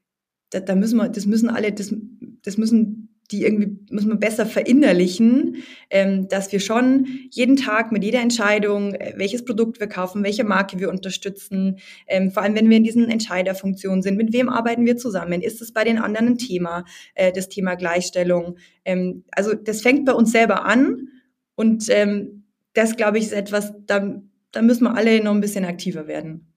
[0.51, 1.95] da, da müssen wir, das müssen alle, das,
[2.43, 5.57] das müssen die irgendwie müssen wir besser verinnerlichen,
[5.91, 10.45] ähm, dass wir schon jeden Tag mit jeder Entscheidung, äh, welches Produkt wir kaufen, welche
[10.45, 14.87] Marke wir unterstützen, ähm, vor allem wenn wir in diesen Entscheiderfunktionen sind, mit wem arbeiten
[14.87, 18.57] wir zusammen, ist es bei den anderen ein Thema, äh, das Thema Gleichstellung.
[18.87, 21.09] Ähm, also das fängt bei uns selber an
[21.55, 24.23] und ähm, das, glaube ich, ist etwas, da,
[24.53, 26.48] da müssen wir alle noch ein bisschen aktiver werden.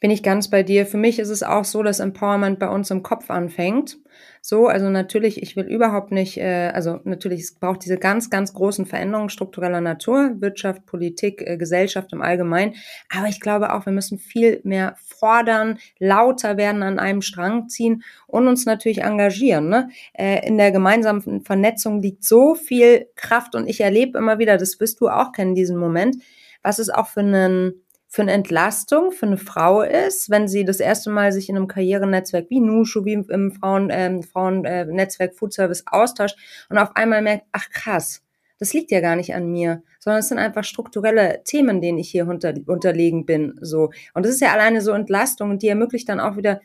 [0.00, 0.86] Bin ich ganz bei dir.
[0.86, 3.98] Für mich ist es auch so, dass Empowerment bei uns im Kopf anfängt.
[4.40, 8.52] So, also natürlich, ich will überhaupt nicht, äh, also natürlich, es braucht diese ganz, ganz
[8.52, 12.74] großen Veränderungen struktureller Natur, Wirtschaft, Politik, äh, Gesellschaft im Allgemeinen.
[13.08, 18.02] Aber ich glaube auch, wir müssen viel mehr fordern, lauter werden, an einem Strang ziehen
[18.26, 19.68] und uns natürlich engagieren.
[19.68, 19.88] Ne?
[20.12, 24.80] Äh, in der gemeinsamen Vernetzung liegt so viel Kraft und ich erlebe immer wieder, das
[24.80, 26.16] wirst du auch kennen, diesen Moment,
[26.62, 27.81] was es auch für einen
[28.12, 31.66] für eine Entlastung für eine Frau ist, wenn sie das erste Mal sich in einem
[31.66, 36.36] Karrierenetzwerk wie Nushu, wie im Frauen, ähm, Frauennetzwerk äh, Food Service austauscht
[36.68, 38.22] und auf einmal merkt, ach krass,
[38.58, 42.10] das liegt ja gar nicht an mir, sondern es sind einfach strukturelle Themen, denen ich
[42.10, 43.90] hier unter, unterlegen bin, so.
[44.12, 46.60] Und das ist ja alleine so Entlastung und die ermöglicht dann auch wieder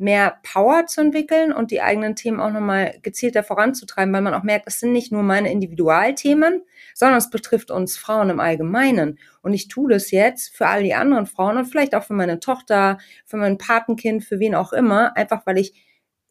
[0.00, 4.42] mehr Power zu entwickeln und die eigenen Themen auch nochmal gezielter voranzutreiben, weil man auch
[4.42, 6.62] merkt, das sind nicht nur meine Individualthemen,
[6.94, 9.18] sondern es betrifft uns Frauen im Allgemeinen.
[9.42, 12.40] Und ich tue das jetzt für all die anderen Frauen und vielleicht auch für meine
[12.40, 15.74] Tochter, für mein Patenkind, für wen auch immer, einfach weil ich,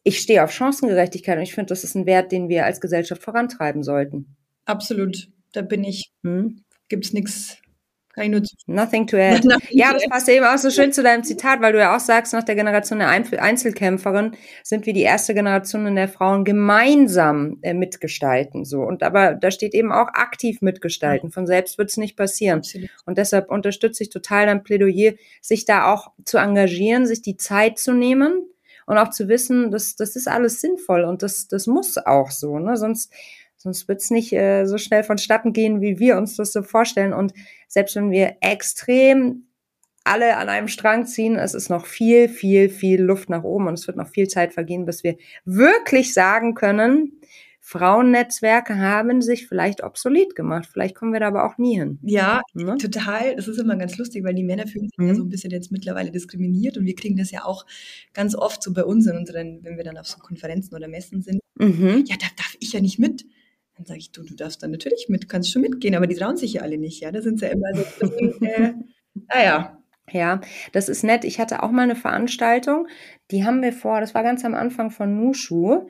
[0.02, 3.22] ich stehe auf Chancengerechtigkeit und ich finde, das ist ein Wert, den wir als Gesellschaft
[3.22, 4.36] vorantreiben sollten.
[4.64, 5.28] Absolut.
[5.52, 6.64] Da bin ich, hm?
[6.88, 7.59] gibt's nichts
[8.20, 9.46] kann ich nur Nothing to add.
[9.46, 12.00] Nothing ja, das passt eben auch so schön zu deinem Zitat, weil du ja auch
[12.00, 17.58] sagst, nach der Generation der Einzelkämpferin sind wir die erste Generation, in der Frauen gemeinsam
[17.62, 18.64] äh, mitgestalten.
[18.64, 18.80] So.
[18.80, 21.30] Und aber da steht eben auch aktiv mitgestalten.
[21.30, 22.58] Von selbst wird es nicht passieren.
[22.58, 22.90] Absolut.
[23.06, 27.78] Und deshalb unterstütze ich total dein Plädoyer, sich da auch zu engagieren, sich die Zeit
[27.78, 28.44] zu nehmen
[28.86, 32.58] und auch zu wissen, dass das ist alles sinnvoll und das, das muss auch so.
[32.58, 32.76] Ne?
[32.76, 33.12] Sonst
[33.62, 37.12] Sonst wird es nicht äh, so schnell vonstatten gehen, wie wir uns das so vorstellen.
[37.12, 37.34] Und
[37.68, 39.48] selbst wenn wir extrem
[40.02, 43.74] alle an einem Strang ziehen, es ist noch viel, viel, viel Luft nach oben und
[43.74, 47.20] es wird noch viel Zeit vergehen, bis wir wirklich sagen können,
[47.60, 50.66] Frauennetzwerke haben sich vielleicht obsolet gemacht.
[50.72, 51.98] Vielleicht kommen wir da aber auch nie hin.
[52.00, 52.78] Ja, ne?
[52.78, 53.36] total.
[53.36, 55.08] Das ist immer ganz lustig, weil die Männer fühlen sich mhm.
[55.08, 57.66] ja so ein bisschen jetzt mittlerweile diskriminiert und wir kriegen das ja auch
[58.14, 61.20] ganz oft so bei uns in unseren, wenn wir dann auf so Konferenzen oder Messen
[61.20, 61.40] sind.
[61.56, 62.04] Mhm.
[62.08, 63.26] Ja, da darf ich ja nicht mit.
[63.80, 66.36] Dann sage ich, du, du darfst dann natürlich mit, kannst schon mitgehen, aber die trauen
[66.36, 67.10] sich ja alle nicht, ja.
[67.10, 68.06] Da sind sie ja immer so,
[68.44, 68.74] äh,
[69.14, 69.78] naja.
[70.10, 71.24] Ja, das ist nett.
[71.24, 72.88] Ich hatte auch mal eine Veranstaltung,
[73.30, 75.88] die haben wir vor, das war ganz am Anfang von Nushu.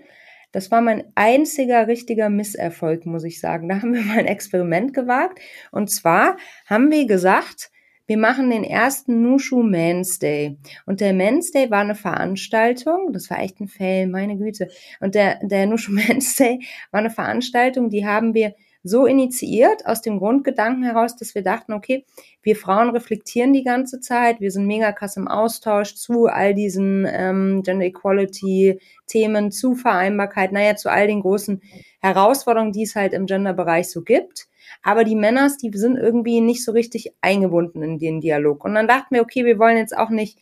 [0.53, 3.68] Das war mein einziger richtiger Misserfolg, muss ich sagen.
[3.68, 5.40] Da haben wir mal ein Experiment gewagt.
[5.72, 7.72] Und zwar haben wir gesagt,
[8.10, 10.58] wir machen den ersten Nushu Men's Day.
[10.84, 14.66] Und der Men's Day war eine Veranstaltung, das war echt ein Fail, meine Güte.
[14.98, 16.58] Und der, der Nushu Men's Day
[16.90, 21.72] war eine Veranstaltung, die haben wir so initiiert aus dem Grundgedanken heraus, dass wir dachten,
[21.72, 22.04] okay,
[22.42, 27.06] wir Frauen reflektieren die ganze Zeit, wir sind mega krass im Austausch zu all diesen
[27.08, 31.62] ähm, Gender Equality Themen, zu Vereinbarkeit, naja, zu all den großen
[32.00, 34.49] Herausforderungen, die es halt im Gender-Bereich so gibt.
[34.83, 38.64] Aber die Männers, die sind irgendwie nicht so richtig eingebunden in den Dialog.
[38.64, 40.38] Und dann dachten wir, okay, wir wollen jetzt auch nicht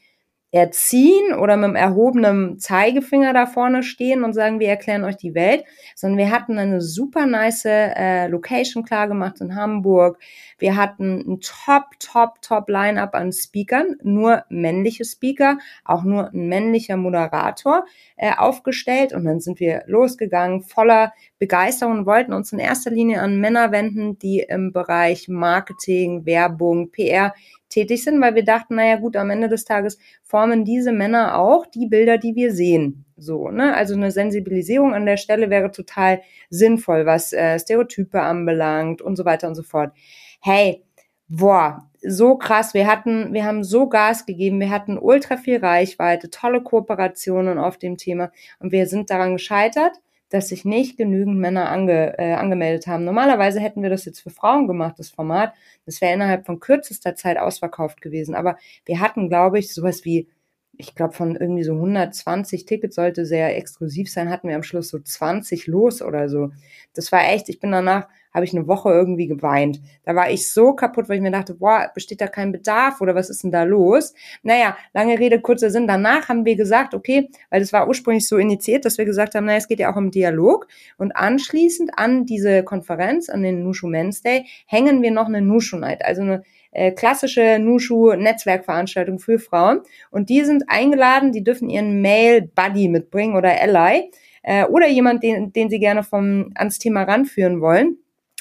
[0.50, 5.34] erziehen oder mit einem erhobenen Zeigefinger da vorne stehen und sagen, wir erklären euch die
[5.34, 10.18] Welt, sondern wir hatten eine super nice äh, Location klar gemacht in Hamburg.
[10.58, 16.48] Wir hatten ein top, top, top Line-up an Speakern, nur männliche Speaker, auch nur ein
[16.48, 17.84] männlicher Moderator
[18.16, 23.20] äh, aufgestellt und dann sind wir losgegangen, voller Begeisterung und wollten uns in erster Linie
[23.20, 27.34] an Männer wenden, die im Bereich Marketing, Werbung, PR
[27.68, 31.66] tätig sind, weil wir dachten, naja gut, am Ende des Tages formen diese Männer auch
[31.66, 33.04] die Bilder, die wir sehen.
[33.16, 33.74] So, ne?
[33.74, 39.24] Also eine Sensibilisierung an der Stelle wäre total sinnvoll, was äh, Stereotype anbelangt und so
[39.24, 39.92] weiter und so fort.
[40.40, 40.84] Hey,
[41.28, 42.74] boah, so krass.
[42.74, 47.78] Wir hatten, wir haben so Gas gegeben, wir hatten ultra viel Reichweite, tolle Kooperationen auf
[47.78, 49.92] dem Thema und wir sind daran gescheitert,
[50.30, 53.04] dass sich nicht genügend Männer ange, äh, angemeldet haben.
[53.04, 55.54] Normalerweise hätten wir das jetzt für Frauen gemacht, das Format.
[55.86, 58.34] Das wäre innerhalb von kürzester Zeit ausverkauft gewesen.
[58.34, 60.28] Aber wir hatten, glaube ich, sowas wie,
[60.78, 64.88] ich glaube, von irgendwie so 120 Tickets sollte sehr exklusiv sein, hatten wir am Schluss
[64.88, 66.50] so 20 los oder so.
[66.94, 69.80] Das war echt, ich bin danach habe ich eine Woche irgendwie geweint.
[70.04, 73.16] Da war ich so kaputt, weil ich mir dachte, boah, besteht da kein Bedarf oder
[73.16, 74.14] was ist denn da los?
[74.44, 75.88] Naja, lange Rede, kurzer Sinn.
[75.88, 79.46] Danach haben wir gesagt, okay, weil das war ursprünglich so initiiert, dass wir gesagt haben,
[79.46, 80.68] naja, es geht ja auch um Dialog.
[80.98, 85.76] Und anschließend an diese Konferenz, an den Nushu Men's Day, hängen wir noch eine Nushu
[85.76, 89.80] Night, also eine äh, klassische Nushu-Netzwerkveranstaltung für Frauen.
[90.10, 94.10] Und die sind eingeladen, die dürfen ihren Male Buddy mitbringen oder Ally
[94.42, 97.98] äh, oder jemand, den, den sie gerne vom, ans Thema ranführen wollen.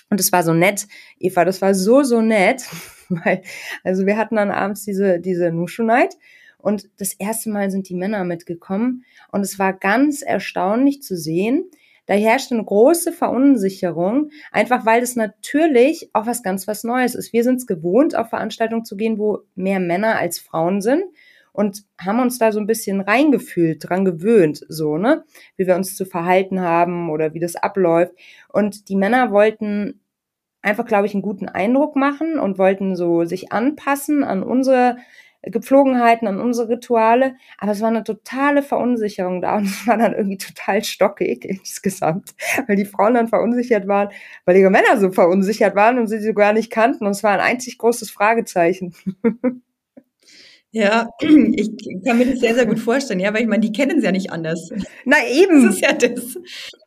[0.10, 0.88] Und es war so nett,
[1.20, 2.64] Eva, das war so, so nett,
[3.10, 3.42] weil,
[3.84, 6.16] also wir hatten dann abends diese, diese Nushu Night
[6.58, 11.70] und das erste Mal sind die Männer mitgekommen und es war ganz erstaunlich zu sehen,
[12.08, 17.34] da herrscht eine große Verunsicherung, einfach weil es natürlich auch was ganz was Neues ist.
[17.34, 21.04] Wir sind es gewohnt, auf Veranstaltungen zu gehen, wo mehr Männer als Frauen sind
[21.54, 25.24] und haben uns da so ein bisschen reingefühlt, dran gewöhnt, so, ne?
[25.56, 28.14] Wie wir uns zu verhalten haben oder wie das abläuft.
[28.50, 30.00] Und die Männer wollten
[30.62, 34.98] einfach, glaube ich, einen guten Eindruck machen und wollten so sich anpassen an unsere
[35.44, 37.36] Gepflogenheiten, an unsere Rituale.
[37.58, 42.36] Aber es war eine totale Verunsicherung da und es war dann irgendwie total stockig insgesamt,
[42.68, 44.10] weil die Frauen dann verunsichert waren,
[44.46, 47.32] weil ihre Männer so verunsichert waren und sie sie gar nicht kannten und es war
[47.32, 48.94] ein einzig großes Fragezeichen.
[50.72, 51.72] Ja, ich
[52.06, 54.12] kann mir das sehr, sehr gut vorstellen, ja, weil ich meine, die kennen es ja
[54.12, 54.70] nicht anders.
[55.06, 55.66] Na eben.
[55.66, 56.38] Das ist ja das.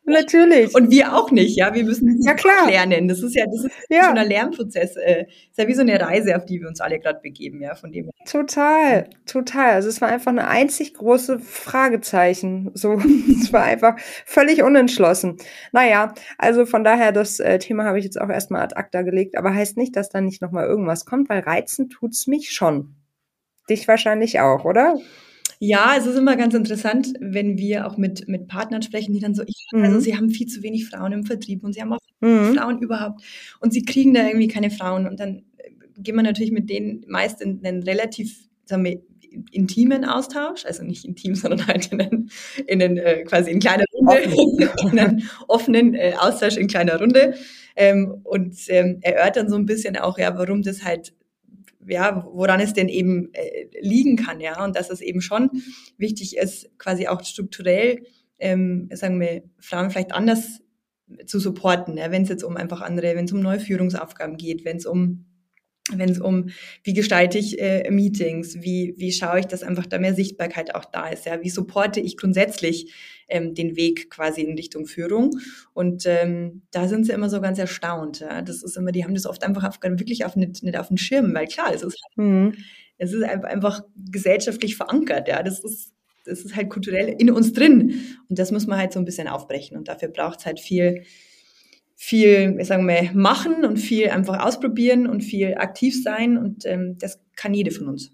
[0.05, 0.75] Natürlich.
[0.75, 1.73] Und wir auch nicht, ja.
[1.73, 2.69] Wir müssen ja, klar.
[2.69, 3.07] lernen.
[3.07, 4.05] Das ist ja, das ist ja.
[4.05, 4.95] schon ein Lernprozess.
[4.97, 7.75] Äh, ist ja wie so eine Reise, auf die wir uns alle gerade begeben, ja,
[7.75, 8.11] von dem.
[8.25, 9.73] Total, total.
[9.73, 12.71] Also es war einfach eine einzig große Fragezeichen.
[12.73, 12.93] So,
[13.41, 15.37] es war einfach völlig unentschlossen.
[15.71, 19.37] Naja, also von daher, das äh, Thema habe ich jetzt auch erstmal ad acta gelegt,
[19.37, 22.95] aber heißt nicht, dass da nicht nochmal irgendwas kommt, weil reizen tut's mich schon.
[23.71, 24.99] Dich wahrscheinlich auch, oder?
[25.59, 29.33] Ja, es ist immer ganz interessant, wenn wir auch mit, mit Partnern sprechen, die dann
[29.33, 30.01] so, ich, also mhm.
[30.01, 32.53] sie haben viel zu wenig Frauen im Vertrieb und sie haben auch mhm.
[32.55, 33.21] Frauen überhaupt
[33.61, 35.43] und sie kriegen da irgendwie keine Frauen und dann
[35.97, 39.01] gehen wir natürlich mit denen meist in einen relativ, sagen wir,
[39.51, 42.31] intimen Austausch, also nicht intim, sondern halt in einen,
[42.67, 47.35] in einen äh, quasi in kleiner Runde, in einen offenen äh, Austausch in kleiner Runde
[47.77, 51.13] ähm, und ähm, erörtern so ein bisschen auch, ja, warum das halt
[51.91, 55.49] ja, woran es denn eben äh, liegen kann, ja, und dass es eben schon
[55.97, 58.03] wichtig ist, quasi auch strukturell,
[58.39, 60.61] ähm, sagen wir, Frauen vielleicht anders
[61.25, 64.65] zu supporten, ja, wenn es jetzt um einfach andere, wenn es um neue Führungsaufgaben geht,
[64.65, 65.25] wenn es um
[65.91, 66.49] wenn es um,
[66.83, 70.85] wie gestalte ich äh, Meetings, wie, wie schaue ich, dass einfach da mehr Sichtbarkeit auch
[70.85, 72.93] da ist, ja, wie supporte ich grundsätzlich
[73.27, 75.31] ähm, den Weg quasi in Richtung Führung?
[75.73, 79.15] Und ähm, da sind sie immer so ganz erstaunt, ja, das ist immer, die haben
[79.15, 81.97] das oft einfach auf, wirklich auf, nicht, nicht auf dem Schirm, weil klar, es ist,
[82.03, 82.53] halt, mhm.
[82.97, 85.93] es ist einfach gesellschaftlich verankert, ja, das ist,
[86.25, 87.99] das ist halt kulturell in uns drin.
[88.29, 89.75] Und das muss man halt so ein bisschen aufbrechen.
[89.75, 91.03] Und dafür braucht es halt viel,
[92.03, 96.97] viel, ich sage mal, machen und viel einfach ausprobieren und viel aktiv sein und ähm,
[96.97, 98.11] das kann jede von uns.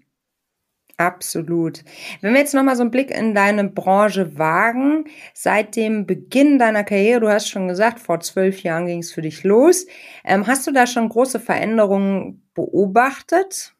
[0.98, 1.84] Absolut.
[2.20, 6.84] Wenn wir jetzt nochmal so einen Blick in deine Branche wagen, seit dem Beginn deiner
[6.84, 9.86] Karriere, du hast schon gesagt, vor zwölf Jahren ging es für dich los.
[10.22, 13.74] Ähm, hast du da schon große Veränderungen beobachtet?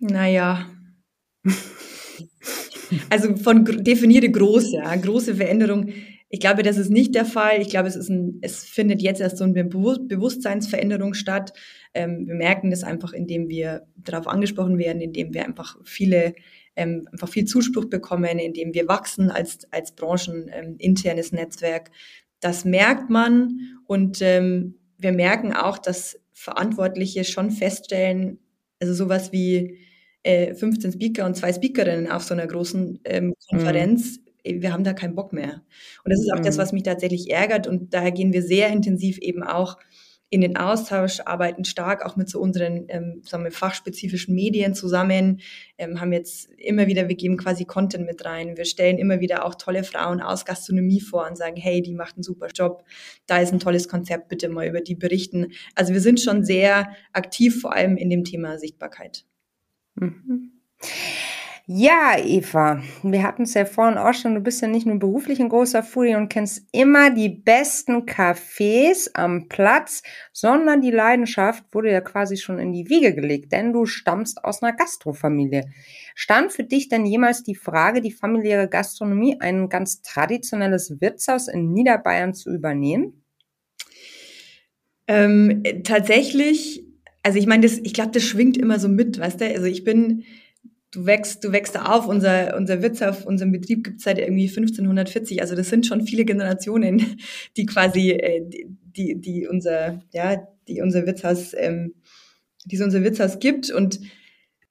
[0.00, 0.68] Naja.
[3.10, 5.92] also von definierte große, ja, große Veränderung
[6.28, 7.60] ich glaube, das ist nicht der Fall.
[7.60, 11.52] Ich glaube, es ist ein, es findet jetzt erst so eine Bewusstseinsveränderung statt.
[11.92, 16.34] Ähm, wir merken das einfach, indem wir darauf angesprochen werden, indem wir einfach viele,
[16.76, 21.90] ähm, einfach viel Zuspruch bekommen, indem wir wachsen als, als brancheninternes ähm, Netzwerk.
[22.40, 28.40] Das merkt man und ähm, wir merken auch, dass Verantwortliche schon feststellen,
[28.80, 29.78] also sowas wie
[30.24, 33.34] äh, 15 Speaker und zwei Speakerinnen auf so einer großen ähm, mhm.
[33.50, 35.62] Konferenz mhm wir haben da keinen Bock mehr.
[36.04, 36.44] Und das ist auch mhm.
[36.44, 37.66] das, was mich tatsächlich ärgert.
[37.66, 39.78] Und daher gehen wir sehr intensiv eben auch
[40.34, 45.40] in den Austausch, arbeiten stark auch mit so unseren ähm, sagen wir, fachspezifischen Medien zusammen,
[45.78, 49.44] ähm, haben jetzt immer wieder, wir geben quasi Content mit rein, wir stellen immer wieder
[49.44, 52.84] auch tolle Frauen aus Gastronomie vor und sagen, hey, die macht einen super Job,
[53.26, 55.52] da ist ein tolles Konzept, bitte mal über die berichten.
[55.76, 59.24] Also wir sind schon sehr aktiv, vor allem in dem Thema Sichtbarkeit.
[59.94, 60.50] Mhm.
[61.66, 65.40] Ja, Eva, wir hatten es ja vorhin auch schon, du bist ja nicht nur beruflich
[65.40, 71.90] ein großer Foodie und kennst immer die besten Cafés am Platz, sondern die Leidenschaft wurde
[71.90, 75.64] ja quasi schon in die Wiege gelegt, denn du stammst aus einer Gastrofamilie.
[76.14, 81.72] Stand für dich denn jemals die Frage, die familiäre Gastronomie, ein ganz traditionelles Wirtshaus in
[81.72, 83.24] Niederbayern zu übernehmen?
[85.06, 86.84] Ähm, tatsächlich,
[87.22, 89.46] also ich meine, ich glaube, das schwingt immer so mit, weißt du?
[89.46, 90.24] Also ich bin
[90.94, 92.06] du wächst, du wächst auf.
[92.06, 95.40] Unser, unser Wirtschaft, unseren Betrieb gibt es seit irgendwie 1540.
[95.40, 97.18] Also das sind schon viele Generationen,
[97.56, 101.94] die quasi, äh, die, die unser, ja, die unser Wirtshaus, ähm,
[102.64, 103.70] die es unser Wirtshaus gibt.
[103.70, 104.00] Und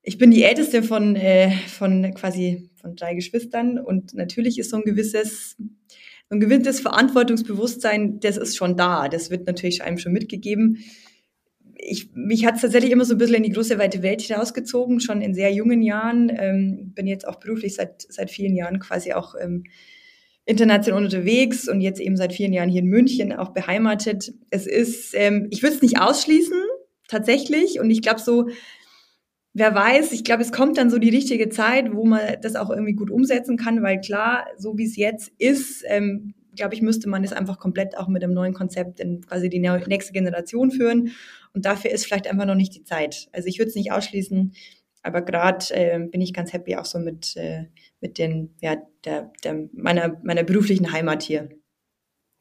[0.02, 3.78] ich bin die älteste von, äh, von quasi von drei Geschwistern.
[3.78, 9.10] Und natürlich ist so ein gewisses, so ein gewisses Verantwortungsbewusstsein, das ist schon da.
[9.10, 10.80] Das wird natürlich einem schon mitgegeben
[11.86, 15.00] ich, mich hat es tatsächlich immer so ein bisschen in die große weite Welt hinausgezogen,
[15.00, 16.32] schon in sehr jungen Jahren.
[16.36, 19.63] Ähm, bin jetzt auch beruflich seit, seit vielen Jahren quasi auch ähm,
[20.46, 24.34] international unterwegs und jetzt eben seit vielen Jahren hier in München auch beheimatet.
[24.50, 26.62] Es ist, ähm, ich würde es nicht ausschließen,
[27.08, 27.80] tatsächlich.
[27.80, 28.50] Und ich glaube so,
[29.54, 32.69] wer weiß, ich glaube, es kommt dann so die richtige Zeit, wo man das auch
[32.69, 37.10] irgendwie gut umsetzen kann, weil klar, so wie es jetzt ist, ähm, glaube ich, müsste
[37.10, 41.12] man das einfach komplett auch mit einem neuen Konzept in quasi die nächste Generation führen.
[41.54, 43.28] Und dafür ist vielleicht einfach noch nicht die Zeit.
[43.32, 44.54] Also ich würde es nicht ausschließen,
[45.04, 47.66] aber gerade äh, bin ich ganz happy auch so mit, äh,
[48.00, 51.50] mit den, ja, der, der, meiner, meiner beruflichen Heimat hier.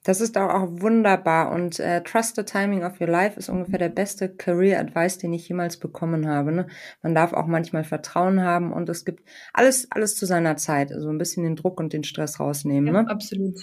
[0.05, 3.89] Das ist auch, wunderbar und äh, Trust the Timing of Your Life ist ungefähr der
[3.89, 6.51] beste Career Advice, den ich jemals bekommen habe.
[6.51, 6.67] Ne?
[7.03, 9.23] Man darf auch manchmal Vertrauen haben und es gibt
[9.53, 10.91] alles, alles zu seiner Zeit.
[10.93, 12.93] Also ein bisschen den Druck und den Stress rausnehmen.
[12.93, 13.09] Ja, ne?
[13.09, 13.55] Absolut.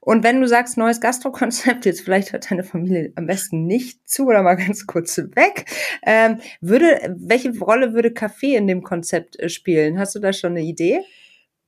[0.00, 4.26] Und wenn du sagst, neues Gastrokonzept, jetzt vielleicht hört deine Familie am besten nicht zu
[4.26, 5.66] oder mal ganz kurz weg,
[6.04, 9.98] ähm, würde, welche Rolle würde Kaffee in dem Konzept äh, spielen?
[9.98, 11.00] Hast du da schon eine Idee?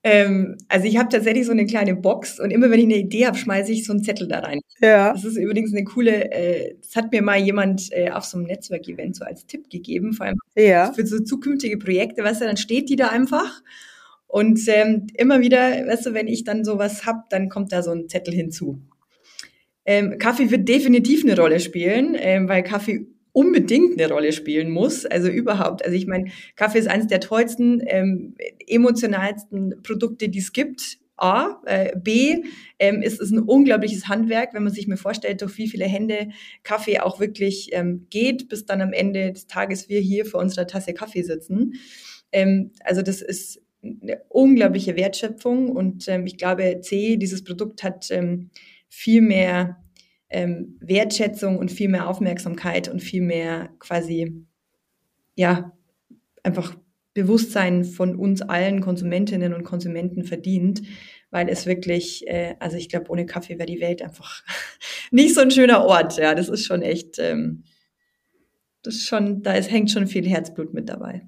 [0.04, 3.26] Ähm, also ich habe tatsächlich so eine kleine Box und immer wenn ich eine Idee
[3.26, 4.60] habe, schmeiße ich so einen Zettel da rein.
[4.80, 5.12] Ja.
[5.12, 8.46] Das ist übrigens eine coole, äh, das hat mir mal jemand äh, auf so einem
[8.46, 10.92] Netzwerkevent so als Tipp gegeben, vor allem ja.
[10.92, 13.62] für so zukünftige Projekte, weißt du, dann steht die da einfach
[14.32, 17.90] und ähm, immer wieder, weißt du, wenn ich dann sowas hab, dann kommt da so
[17.90, 18.80] ein Zettel hinzu.
[19.84, 25.04] Ähm, Kaffee wird definitiv eine Rolle spielen, ähm, weil Kaffee unbedingt eine Rolle spielen muss.
[25.04, 25.84] Also überhaupt.
[25.84, 28.34] Also ich meine, Kaffee ist eines der tollsten, ähm,
[28.66, 30.96] emotionalsten Produkte, die es gibt.
[31.18, 31.60] A.
[31.66, 32.42] Äh, B.
[32.78, 36.30] Ähm, ist es ein unglaubliches Handwerk, wenn man sich mir vorstellt, durch wie viele Hände
[36.62, 40.66] Kaffee auch wirklich ähm, geht, bis dann am Ende des Tages wir hier vor unserer
[40.66, 41.74] Tasse Kaffee sitzen.
[42.32, 48.10] Ähm, also das ist eine unglaubliche Wertschöpfung und ähm, ich glaube, C, dieses Produkt hat
[48.10, 48.50] ähm,
[48.88, 49.82] viel mehr
[50.28, 54.46] ähm, Wertschätzung und viel mehr Aufmerksamkeit und viel mehr quasi,
[55.34, 55.72] ja,
[56.42, 56.76] einfach
[57.14, 60.82] Bewusstsein von uns allen Konsumentinnen und Konsumenten verdient,
[61.30, 64.42] weil es wirklich, äh, also ich glaube, ohne Kaffee wäre die Welt einfach
[65.10, 66.16] nicht so ein schöner Ort.
[66.16, 67.64] Ja, das ist schon echt, ähm,
[68.82, 71.26] das ist schon, da ist, hängt schon viel Herzblut mit dabei.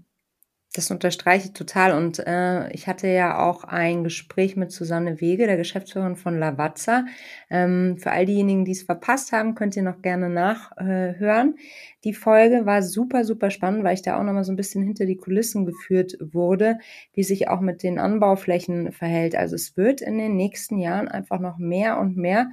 [0.77, 1.93] Das unterstreiche ich total.
[1.97, 7.05] Und äh, ich hatte ja auch ein Gespräch mit Susanne Wege, der Geschäftsführerin von Lavazza.
[7.49, 11.55] Ähm, für all diejenigen, die es verpasst haben, könnt ihr noch gerne nachhören.
[11.55, 11.61] Äh,
[12.03, 15.07] die Folge war super, super spannend, weil ich da auch nochmal so ein bisschen hinter
[15.07, 16.81] die Kulissen geführt wurde,
[17.13, 19.37] wie sich auch mit den Anbauflächen verhält.
[19.37, 22.51] Also es wird in den nächsten Jahren einfach noch mehr und mehr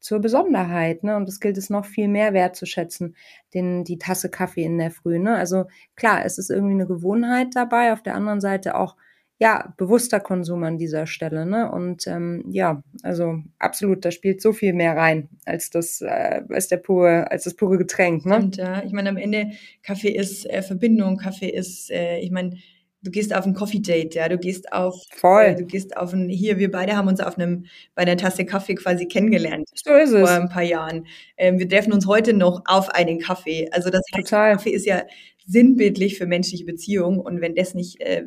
[0.00, 1.16] zur Besonderheit, ne?
[1.16, 3.16] Und das gilt es noch viel mehr wertzuschätzen,
[3.54, 5.36] den, die Tasse Kaffee in der Früh, ne?
[5.36, 8.96] Also klar, es ist irgendwie eine Gewohnheit dabei, auf der anderen Seite auch
[9.40, 11.72] ja, bewusster Konsum an dieser Stelle, ne?
[11.72, 16.68] Und ähm, ja, also absolut, da spielt so viel mehr rein als das, äh, als
[16.68, 18.36] der pure, als das pure Getränk, ne?
[18.36, 22.58] Und ja, ich meine, am Ende Kaffee ist äh, Verbindung, Kaffee ist, äh, ich meine,
[23.02, 25.44] du gehst auf ein Coffee Date, ja, du gehst auf, Voll.
[25.44, 28.44] Äh, du gehst auf ein, hier, wir beide haben uns auf einem, bei einer Tasse
[28.44, 29.68] Kaffee quasi kennengelernt.
[29.74, 30.28] So ist es.
[30.28, 31.06] Vor ein paar Jahren.
[31.36, 33.68] Ähm, wir treffen uns heute noch auf einen Kaffee.
[33.72, 34.28] Also das heißt.
[34.28, 35.04] Kaffee ist ja
[35.46, 38.24] sinnbildlich für menschliche Beziehungen und wenn das nicht äh,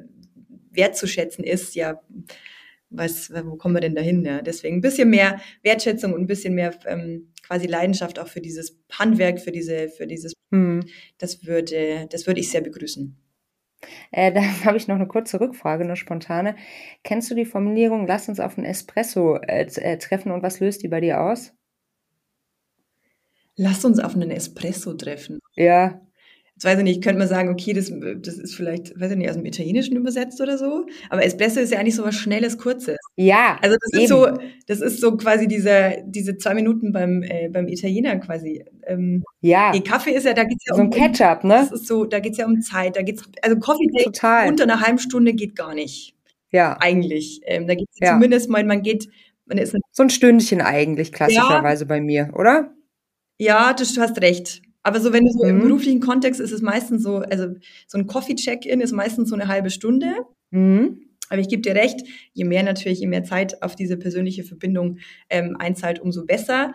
[0.72, 2.02] wertzuschätzen ist, ja,
[2.90, 4.24] was, wo kommen wir denn dahin?
[4.24, 4.42] Ja?
[4.42, 8.78] Deswegen ein bisschen mehr Wertschätzung und ein bisschen mehr ähm, quasi Leidenschaft auch für dieses
[8.92, 10.82] Handwerk, für diese, für dieses, hm.
[11.18, 13.18] das würde, das würde ich sehr begrüßen.
[14.12, 16.56] Äh, da habe ich noch eine kurze Rückfrage, eine spontane.
[17.04, 20.84] Kennst du die Formulierung, lass uns auf einen Espresso äh, äh, treffen und was löst
[20.84, 21.54] die bei dir aus?
[23.56, 25.40] Lass uns auf einen Espresso treffen.
[25.56, 26.02] Ja.
[26.64, 29.30] Jetzt weiß ich nicht, könnte man sagen, okay, das, das ist vielleicht, weiß ich nicht,
[29.30, 30.86] aus dem Italienischen übersetzt oder so.
[31.10, 32.96] Aber Espresso ist ja eigentlich so was Schnelles, Kurzes.
[33.18, 33.58] Ja.
[33.62, 34.04] Also das eben.
[34.04, 34.28] ist so,
[34.68, 38.64] das ist so quasi diese, diese zwei Minuten beim, äh, beim Italiener quasi.
[38.88, 39.72] Ähm, ja.
[39.74, 40.90] Nee, Kaffee ist ja, da geht's ja so um.
[40.90, 41.56] So ein Ketchup, ne?
[41.56, 44.48] Das ist so, da geht's ja um Zeit, da geht's, also Coffee Total.
[44.48, 46.16] unter einer halben Stunde geht gar nicht.
[46.50, 46.78] Ja.
[46.80, 47.42] Eigentlich.
[47.44, 48.14] Ähm, da geht's ja.
[48.14, 49.10] zumindest mal, man geht,
[49.48, 49.76] man ist.
[49.92, 51.88] So ein Stündchen eigentlich, klassischerweise ja.
[51.90, 52.74] bei mir, oder?
[53.38, 54.62] Ja, du hast recht.
[54.84, 55.50] Aber so, wenn du so mhm.
[55.50, 57.56] im beruflichen Kontext ist es meistens so, also
[57.88, 60.14] so ein Coffee-Check-In ist meistens so eine halbe Stunde.
[60.52, 61.02] Mhm.
[61.30, 62.02] Aber ich gebe dir recht,
[62.34, 66.74] je mehr natürlich, je mehr Zeit auf diese persönliche Verbindung ähm, einzahlt, umso besser.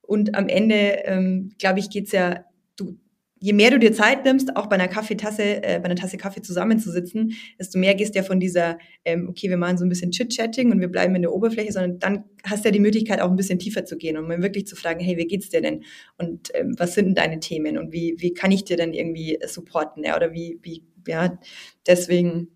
[0.00, 2.44] Und am Ende, ähm, glaube ich, geht's ja,
[2.76, 2.96] du,
[3.40, 6.42] je mehr du dir Zeit nimmst, auch bei einer Kaffeetasse, äh, bei einer Tasse Kaffee
[6.42, 10.10] zusammenzusitzen, desto mehr gehst du ja von dieser, ähm, okay, wir machen so ein bisschen
[10.10, 13.30] Chit-Chatting und wir bleiben in der Oberfläche, sondern dann hast du ja die Möglichkeit, auch
[13.30, 15.84] ein bisschen tiefer zu gehen und mal wirklich zu fragen, hey, wie geht's dir denn?
[16.16, 17.78] Und ähm, was sind denn deine Themen?
[17.78, 20.04] Und wie, wie kann ich dir denn irgendwie supporten?
[20.04, 20.16] Ja?
[20.16, 21.38] Oder wie, wie, ja,
[21.86, 22.48] deswegen.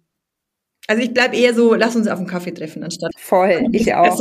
[0.89, 3.69] Also ich bleib eher so, lass uns auf einen Kaffee treffen, anstatt voll.
[3.71, 4.19] Ich auch.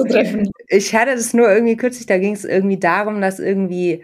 [0.68, 4.04] Ich hatte das nur irgendwie kürzlich, da ging es irgendwie darum, dass irgendwie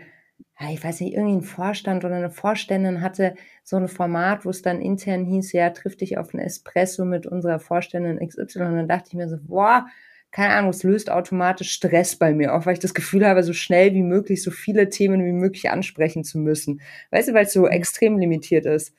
[0.59, 4.49] ja, ich weiß nicht, irgendwie ein Vorstand oder eine Vorständin hatte so ein Format, wo
[4.49, 8.61] es dann intern hieß, ja, triff dich auf ein Espresso mit unserer Vorständin XY.
[8.63, 9.85] Und dann dachte ich mir so, boah,
[10.31, 13.53] keine Ahnung, es löst automatisch Stress bei mir auf, weil ich das Gefühl habe, so
[13.53, 16.81] schnell wie möglich so viele Themen wie möglich ansprechen zu müssen.
[17.11, 18.93] Weißt du, weil es so extrem limitiert ist.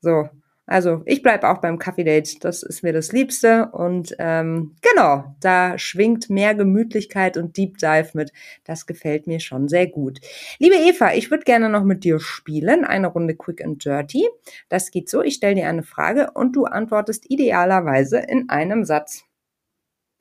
[0.00, 0.28] So.
[0.68, 5.34] Also ich bleibe auch beim Kaffee Date, das ist mir das Liebste und ähm, genau,
[5.40, 8.32] da schwingt mehr Gemütlichkeit und Deep Dive mit.
[8.64, 10.20] Das gefällt mir schon sehr gut.
[10.58, 14.28] Liebe Eva, ich würde gerne noch mit dir spielen, eine Runde Quick and Dirty.
[14.68, 19.24] Das geht so, ich stelle dir eine Frage und du antwortest idealerweise in einem Satz.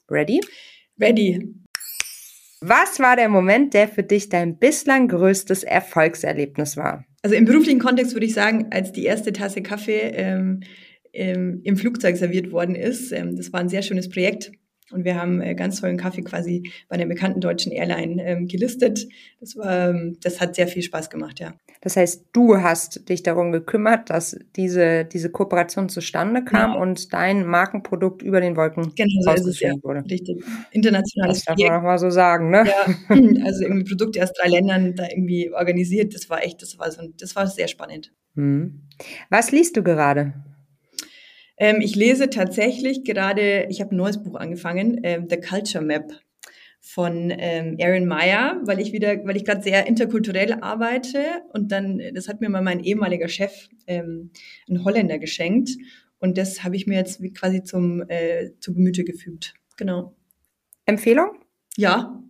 [0.09, 0.39] Ready?
[0.97, 1.55] Ready.
[2.61, 7.03] Was war der Moment, der für dich dein bislang größtes Erfolgserlebnis war?
[7.27, 10.61] Also im beruflichen Kontext würde ich sagen, als die erste Tasse Kaffee ähm,
[11.11, 14.53] ähm, im Flugzeug serviert worden ist, ähm, das war ein sehr schönes Projekt.
[14.91, 19.09] Und wir haben äh, ganz tollen Kaffee quasi bei einer bekannten deutschen Airline ähm, gelistet.
[19.41, 21.53] Das, war, ähm, das hat sehr viel Spaß gemacht, ja.
[21.81, 26.77] Das heißt, du hast dich darum gekümmert, dass diese, diese Kooperation zustande kam ja.
[26.77, 29.73] und dein Markenprodukt über den Wolken genau so ist es, ja.
[29.83, 30.03] wurde.
[30.09, 30.43] Richtig.
[30.71, 32.65] Internationales Das darf man auch mal so sagen, ne?
[32.65, 33.15] Ja,
[33.45, 36.15] also irgendwie Produkte aus drei Ländern da irgendwie organisiert.
[36.15, 38.11] Das war echt, das war so, das war sehr spannend.
[38.35, 38.87] Hm.
[39.29, 40.33] Was liest du gerade?
[41.57, 46.11] Ähm, ich lese tatsächlich gerade, ich habe ein neues Buch angefangen, ähm, The Culture Map
[46.87, 52.01] von ähm, Aaron Meyer, weil ich wieder, weil ich gerade sehr interkulturell arbeite und dann,
[52.13, 54.31] das hat mir mal mein ehemaliger Chef, ähm,
[54.69, 55.71] ein Holländer geschenkt
[56.19, 59.53] und das habe ich mir jetzt quasi zum äh, zu Gemüte gefügt.
[59.75, 60.15] Genau.
[60.85, 61.31] Empfehlung?
[61.75, 62.23] Ja,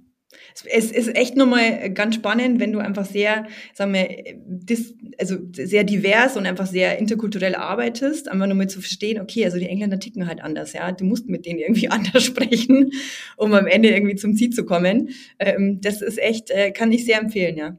[0.72, 5.84] es ist echt nochmal ganz spannend, wenn du einfach sehr, sagen wir, dis, also sehr
[5.84, 10.00] divers und einfach sehr interkulturell arbeitest, einfach nur mit zu verstehen, okay, also die Engländer
[10.00, 10.92] ticken halt anders, ja.
[10.92, 12.92] Du musst mit denen irgendwie anders sprechen,
[13.38, 15.10] um am Ende irgendwie zum Ziel zu kommen.
[15.40, 17.78] Ähm, das ist echt, äh, kann ich sehr empfehlen, ja.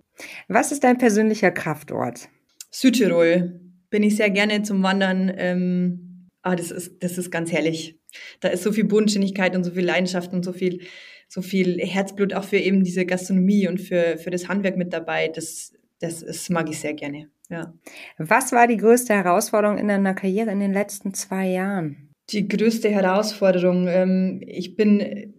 [0.49, 2.29] Was ist dein persönlicher Kraftort?
[2.71, 3.61] Südtirol.
[3.91, 5.33] Bin ich sehr gerne zum Wandern.
[5.37, 7.99] Ähm, ah, das ist, das ist ganz herrlich.
[8.41, 10.81] Da ist so viel Bodenständigkeit und so viel Leidenschaft und so viel
[11.29, 15.29] so viel Herzblut auch für eben diese Gastronomie und für, für das Handwerk mit dabei.
[15.29, 17.31] Das, das, das mag ich sehr gerne.
[17.51, 17.75] Ja.
[18.19, 22.11] Was war die größte Herausforderung in deiner Karriere in den letzten zwei Jahren?
[22.31, 23.89] Die größte Herausforderung.
[23.89, 25.38] Ähm, ich bin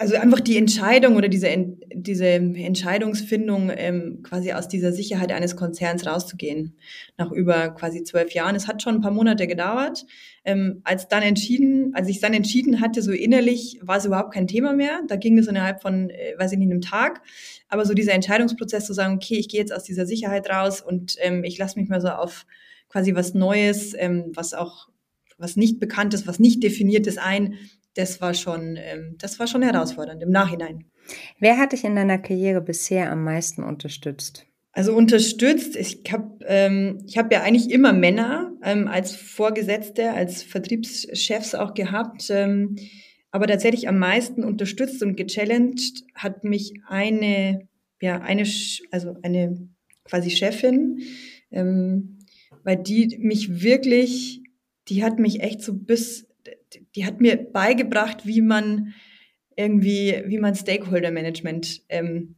[0.00, 1.54] also einfach die Entscheidung oder diese,
[1.92, 6.78] diese Entscheidungsfindung, ähm, quasi aus dieser Sicherheit eines Konzerns rauszugehen,
[7.18, 8.56] nach über quasi zwölf Jahren.
[8.56, 10.06] Es hat schon ein paar Monate gedauert.
[10.42, 14.46] Ähm, als dann entschieden, als ich dann entschieden hatte, so innerlich war es überhaupt kein
[14.46, 15.02] Thema mehr.
[15.06, 17.20] Da ging es innerhalb von, äh, weiß ich nicht, einem Tag.
[17.68, 21.16] Aber so dieser Entscheidungsprozess zu sagen, okay, ich gehe jetzt aus dieser Sicherheit raus und
[21.18, 22.46] ähm, ich lasse mich mal so auf
[22.88, 24.88] quasi was Neues, ähm, was auch
[25.36, 27.56] was nicht Bekanntes, was nicht Definiertes ein,
[27.94, 30.84] das war schon, ähm, das war schon herausfordernd im Nachhinein.
[31.38, 34.46] Wer hat dich in deiner Karriere bisher am meisten unterstützt?
[34.72, 40.44] Also unterstützt, ich habe ähm, ich hab ja eigentlich immer Männer ähm, als Vorgesetzte, als
[40.44, 42.30] Vertriebschefs auch gehabt.
[42.30, 42.76] Ähm,
[43.32, 47.68] aber tatsächlich am meisten unterstützt und gechallenged hat mich eine,
[48.00, 48.44] ja, eine,
[48.90, 49.68] also eine
[50.04, 51.00] quasi Chefin,
[51.50, 52.18] ähm,
[52.64, 54.40] weil die mich wirklich,
[54.88, 56.29] die hat mich echt so bis
[56.94, 58.94] die hat mir beigebracht, wie man
[59.56, 62.36] irgendwie, wie man Stakeholder Management, ähm,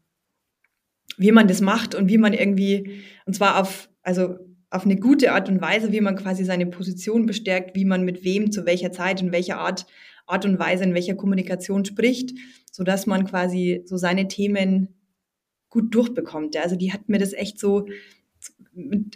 [1.16, 4.38] wie man das macht und wie man irgendwie, und zwar auf, also
[4.70, 8.24] auf eine gute Art und Weise, wie man quasi seine Position bestärkt, wie man mit
[8.24, 9.86] wem, zu welcher Zeit, in welcher Art,
[10.26, 12.32] Art und Weise, in welcher Kommunikation spricht,
[12.70, 14.88] so dass man quasi so seine Themen
[15.68, 16.56] gut durchbekommt.
[16.56, 17.86] Also die hat mir das echt so,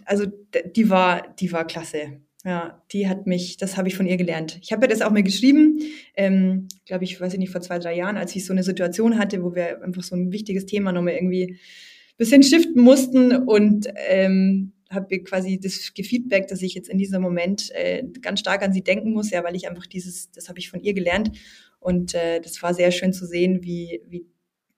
[0.04, 0.26] also
[0.74, 2.20] die war, die war klasse.
[2.46, 4.60] Ja, die hat mich, das habe ich von ihr gelernt.
[4.62, 5.80] Ich habe ja das auch mal geschrieben,
[6.14, 9.18] ähm, glaube ich, weiß ich nicht, vor zwei, drei Jahren, als ich so eine Situation
[9.18, 13.88] hatte, wo wir einfach so ein wichtiges Thema nochmal irgendwie ein bisschen shiften mussten und
[13.96, 18.72] ähm, habe quasi das Feedback, dass ich jetzt in diesem Moment äh, ganz stark an
[18.72, 21.32] sie denken muss, ja, weil ich einfach dieses, das habe ich von ihr gelernt
[21.80, 24.24] und äh, das war sehr schön zu sehen, wie, wie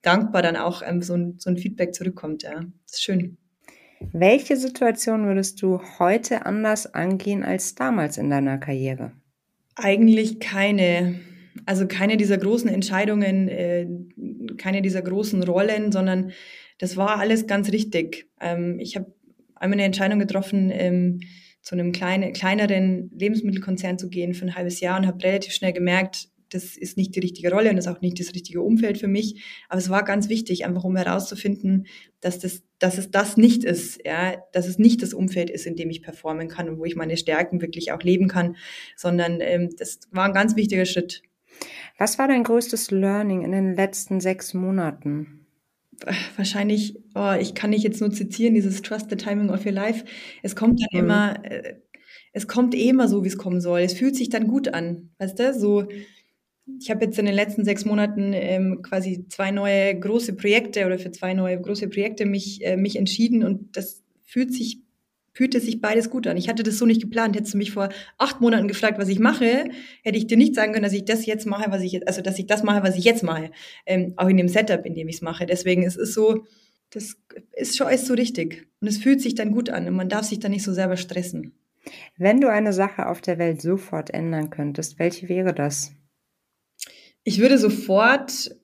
[0.01, 2.45] dankbar dann auch ähm, so, ein, so ein Feedback zurückkommt.
[2.45, 3.37] Ja, das ist schön.
[4.13, 9.13] Welche Situation würdest du heute anders angehen als damals in deiner Karriere?
[9.75, 11.21] Eigentlich keine.
[11.67, 13.89] Also keine dieser großen Entscheidungen, äh,
[14.59, 16.31] keine dieser großen Rollen, sondern
[16.79, 18.31] das war alles ganz richtig.
[18.41, 19.13] Ähm, ich habe
[19.57, 21.21] einmal eine Entscheidung getroffen, ähm,
[21.61, 26.29] zu einem kleineren Lebensmittelkonzern zu gehen für ein halbes Jahr und habe relativ schnell gemerkt,
[26.51, 29.09] das ist nicht die richtige Rolle und das ist auch nicht das richtige Umfeld für
[29.09, 29.43] mich.
[29.69, 31.87] Aber es war ganz wichtig, einfach um herauszufinden,
[32.21, 35.77] dass, das, dass es das nicht ist, ja, dass es nicht das Umfeld ist, in
[35.77, 38.57] dem ich performen kann und wo ich meine Stärken wirklich auch leben kann,
[38.97, 41.23] sondern ähm, das war ein ganz wichtiger Schritt.
[41.99, 45.47] Was war dein größtes Learning in den letzten sechs Monaten?
[46.37, 50.05] Wahrscheinlich, oh, ich kann nicht jetzt nur zitieren, dieses Trust the Timing of Your Life.
[50.43, 50.99] Es kommt dann mhm.
[50.99, 51.75] immer, äh,
[52.33, 53.81] es kommt eh immer so, wie es kommen soll.
[53.81, 55.55] Es fühlt sich dann gut an, weißt du?
[55.55, 55.89] So,
[56.81, 60.99] ich habe jetzt in den letzten sechs Monaten ähm, quasi zwei neue große Projekte oder
[60.99, 64.81] für zwei neue große Projekte mich, äh, mich entschieden und das fühlt sich,
[65.33, 66.37] fühlte sich beides gut an.
[66.37, 67.37] Ich hatte das so nicht geplant.
[67.37, 67.89] Hättest du mich vor
[68.19, 69.71] acht Monaten gefragt, was ich mache,
[70.03, 72.21] hätte ich dir nicht sagen können, dass ich das jetzt mache, was ich jetzt, also
[72.21, 73.51] dass ich das mache, was ich jetzt mache.
[73.87, 75.47] Ähm, auch in dem Setup, in dem ich es mache.
[75.47, 76.45] Deswegen es ist so,
[76.91, 77.17] das
[77.53, 78.69] ist schon alles so richtig.
[78.81, 80.97] Und es fühlt sich dann gut an und man darf sich dann nicht so selber
[80.97, 81.53] stressen.
[82.17, 85.93] Wenn du eine Sache auf der Welt sofort ändern könntest, welche wäre das?
[87.29, 88.57] Ich würde sofort,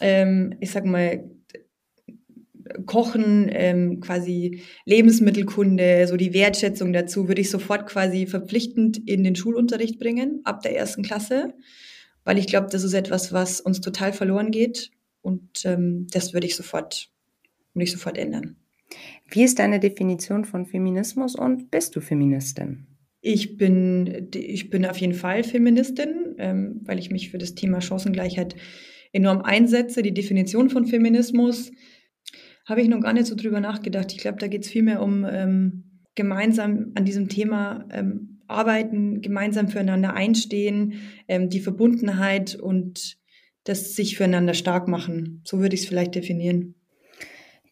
[0.00, 1.28] ähm, ich sag mal,
[2.86, 9.36] Kochen, ähm, quasi Lebensmittelkunde, so die Wertschätzung dazu, würde ich sofort quasi verpflichtend in den
[9.36, 11.52] Schulunterricht bringen, ab der ersten Klasse.
[12.24, 16.46] weil ich glaube, das ist etwas, was uns total verloren geht und ähm, das würde
[16.46, 17.10] ich sofort,
[17.74, 18.56] würde ich sofort ändern.
[19.28, 22.86] Wie ist deine Definition von Feminismus und bist du Feministin?
[23.28, 27.80] Ich bin, ich bin auf jeden Fall Feministin, ähm, weil ich mich für das Thema
[27.80, 28.54] Chancengleichheit
[29.12, 30.02] enorm einsetze.
[30.02, 31.72] Die Definition von Feminismus
[32.66, 34.12] habe ich noch gar nicht so drüber nachgedacht.
[34.12, 39.66] Ich glaube, da geht es vielmehr um ähm, gemeinsam an diesem Thema ähm, arbeiten, gemeinsam
[39.66, 40.94] füreinander einstehen,
[41.26, 43.18] ähm, die Verbundenheit und
[43.64, 45.40] das sich füreinander stark machen.
[45.42, 46.76] So würde ich es vielleicht definieren.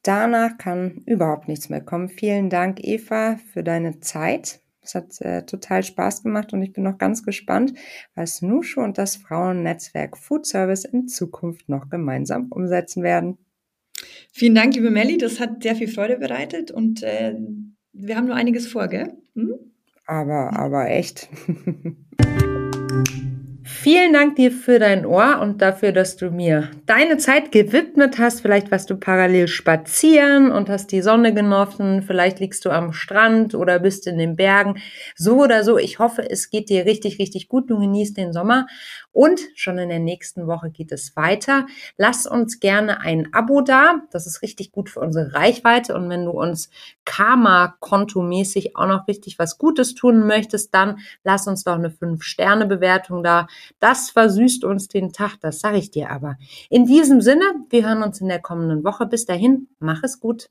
[0.02, 2.08] Danach kann überhaupt nichts mehr kommen.
[2.08, 4.63] Vielen Dank, Eva, für deine Zeit.
[4.84, 7.74] Es hat äh, total Spaß gemacht und ich bin noch ganz gespannt,
[8.14, 13.38] was Nushu und das Frauennetzwerk Food Service in Zukunft noch gemeinsam umsetzen werden.
[14.32, 15.18] Vielen Dank, liebe Melli.
[15.18, 17.34] Das hat sehr viel Freude bereitet und äh,
[17.92, 19.14] wir haben nur einiges vor, gell?
[19.34, 19.54] Hm?
[20.06, 21.28] Aber, aber echt.
[23.84, 28.40] Vielen Dank dir für dein Ohr und dafür, dass du mir deine Zeit gewidmet hast.
[28.40, 32.02] Vielleicht warst du parallel spazieren und hast die Sonne genossen.
[32.02, 34.80] Vielleicht liegst du am Strand oder bist in den Bergen.
[35.16, 35.76] So oder so.
[35.76, 37.68] Ich hoffe, es geht dir richtig, richtig gut.
[37.68, 38.68] Du genießt den Sommer.
[39.14, 41.66] Und schon in der nächsten Woche geht es weiter.
[41.96, 44.02] Lass uns gerne ein Abo da.
[44.10, 45.94] Das ist richtig gut für unsere Reichweite.
[45.94, 46.68] Und wenn du uns
[47.04, 53.46] Karma-Kontomäßig auch noch richtig was Gutes tun möchtest, dann lass uns doch eine 5-Sterne-Bewertung da.
[53.78, 56.36] Das versüßt uns den Tag, das sage ich dir aber.
[56.68, 59.06] In diesem Sinne, wir hören uns in der kommenden Woche.
[59.06, 60.42] Bis dahin, mach es gut.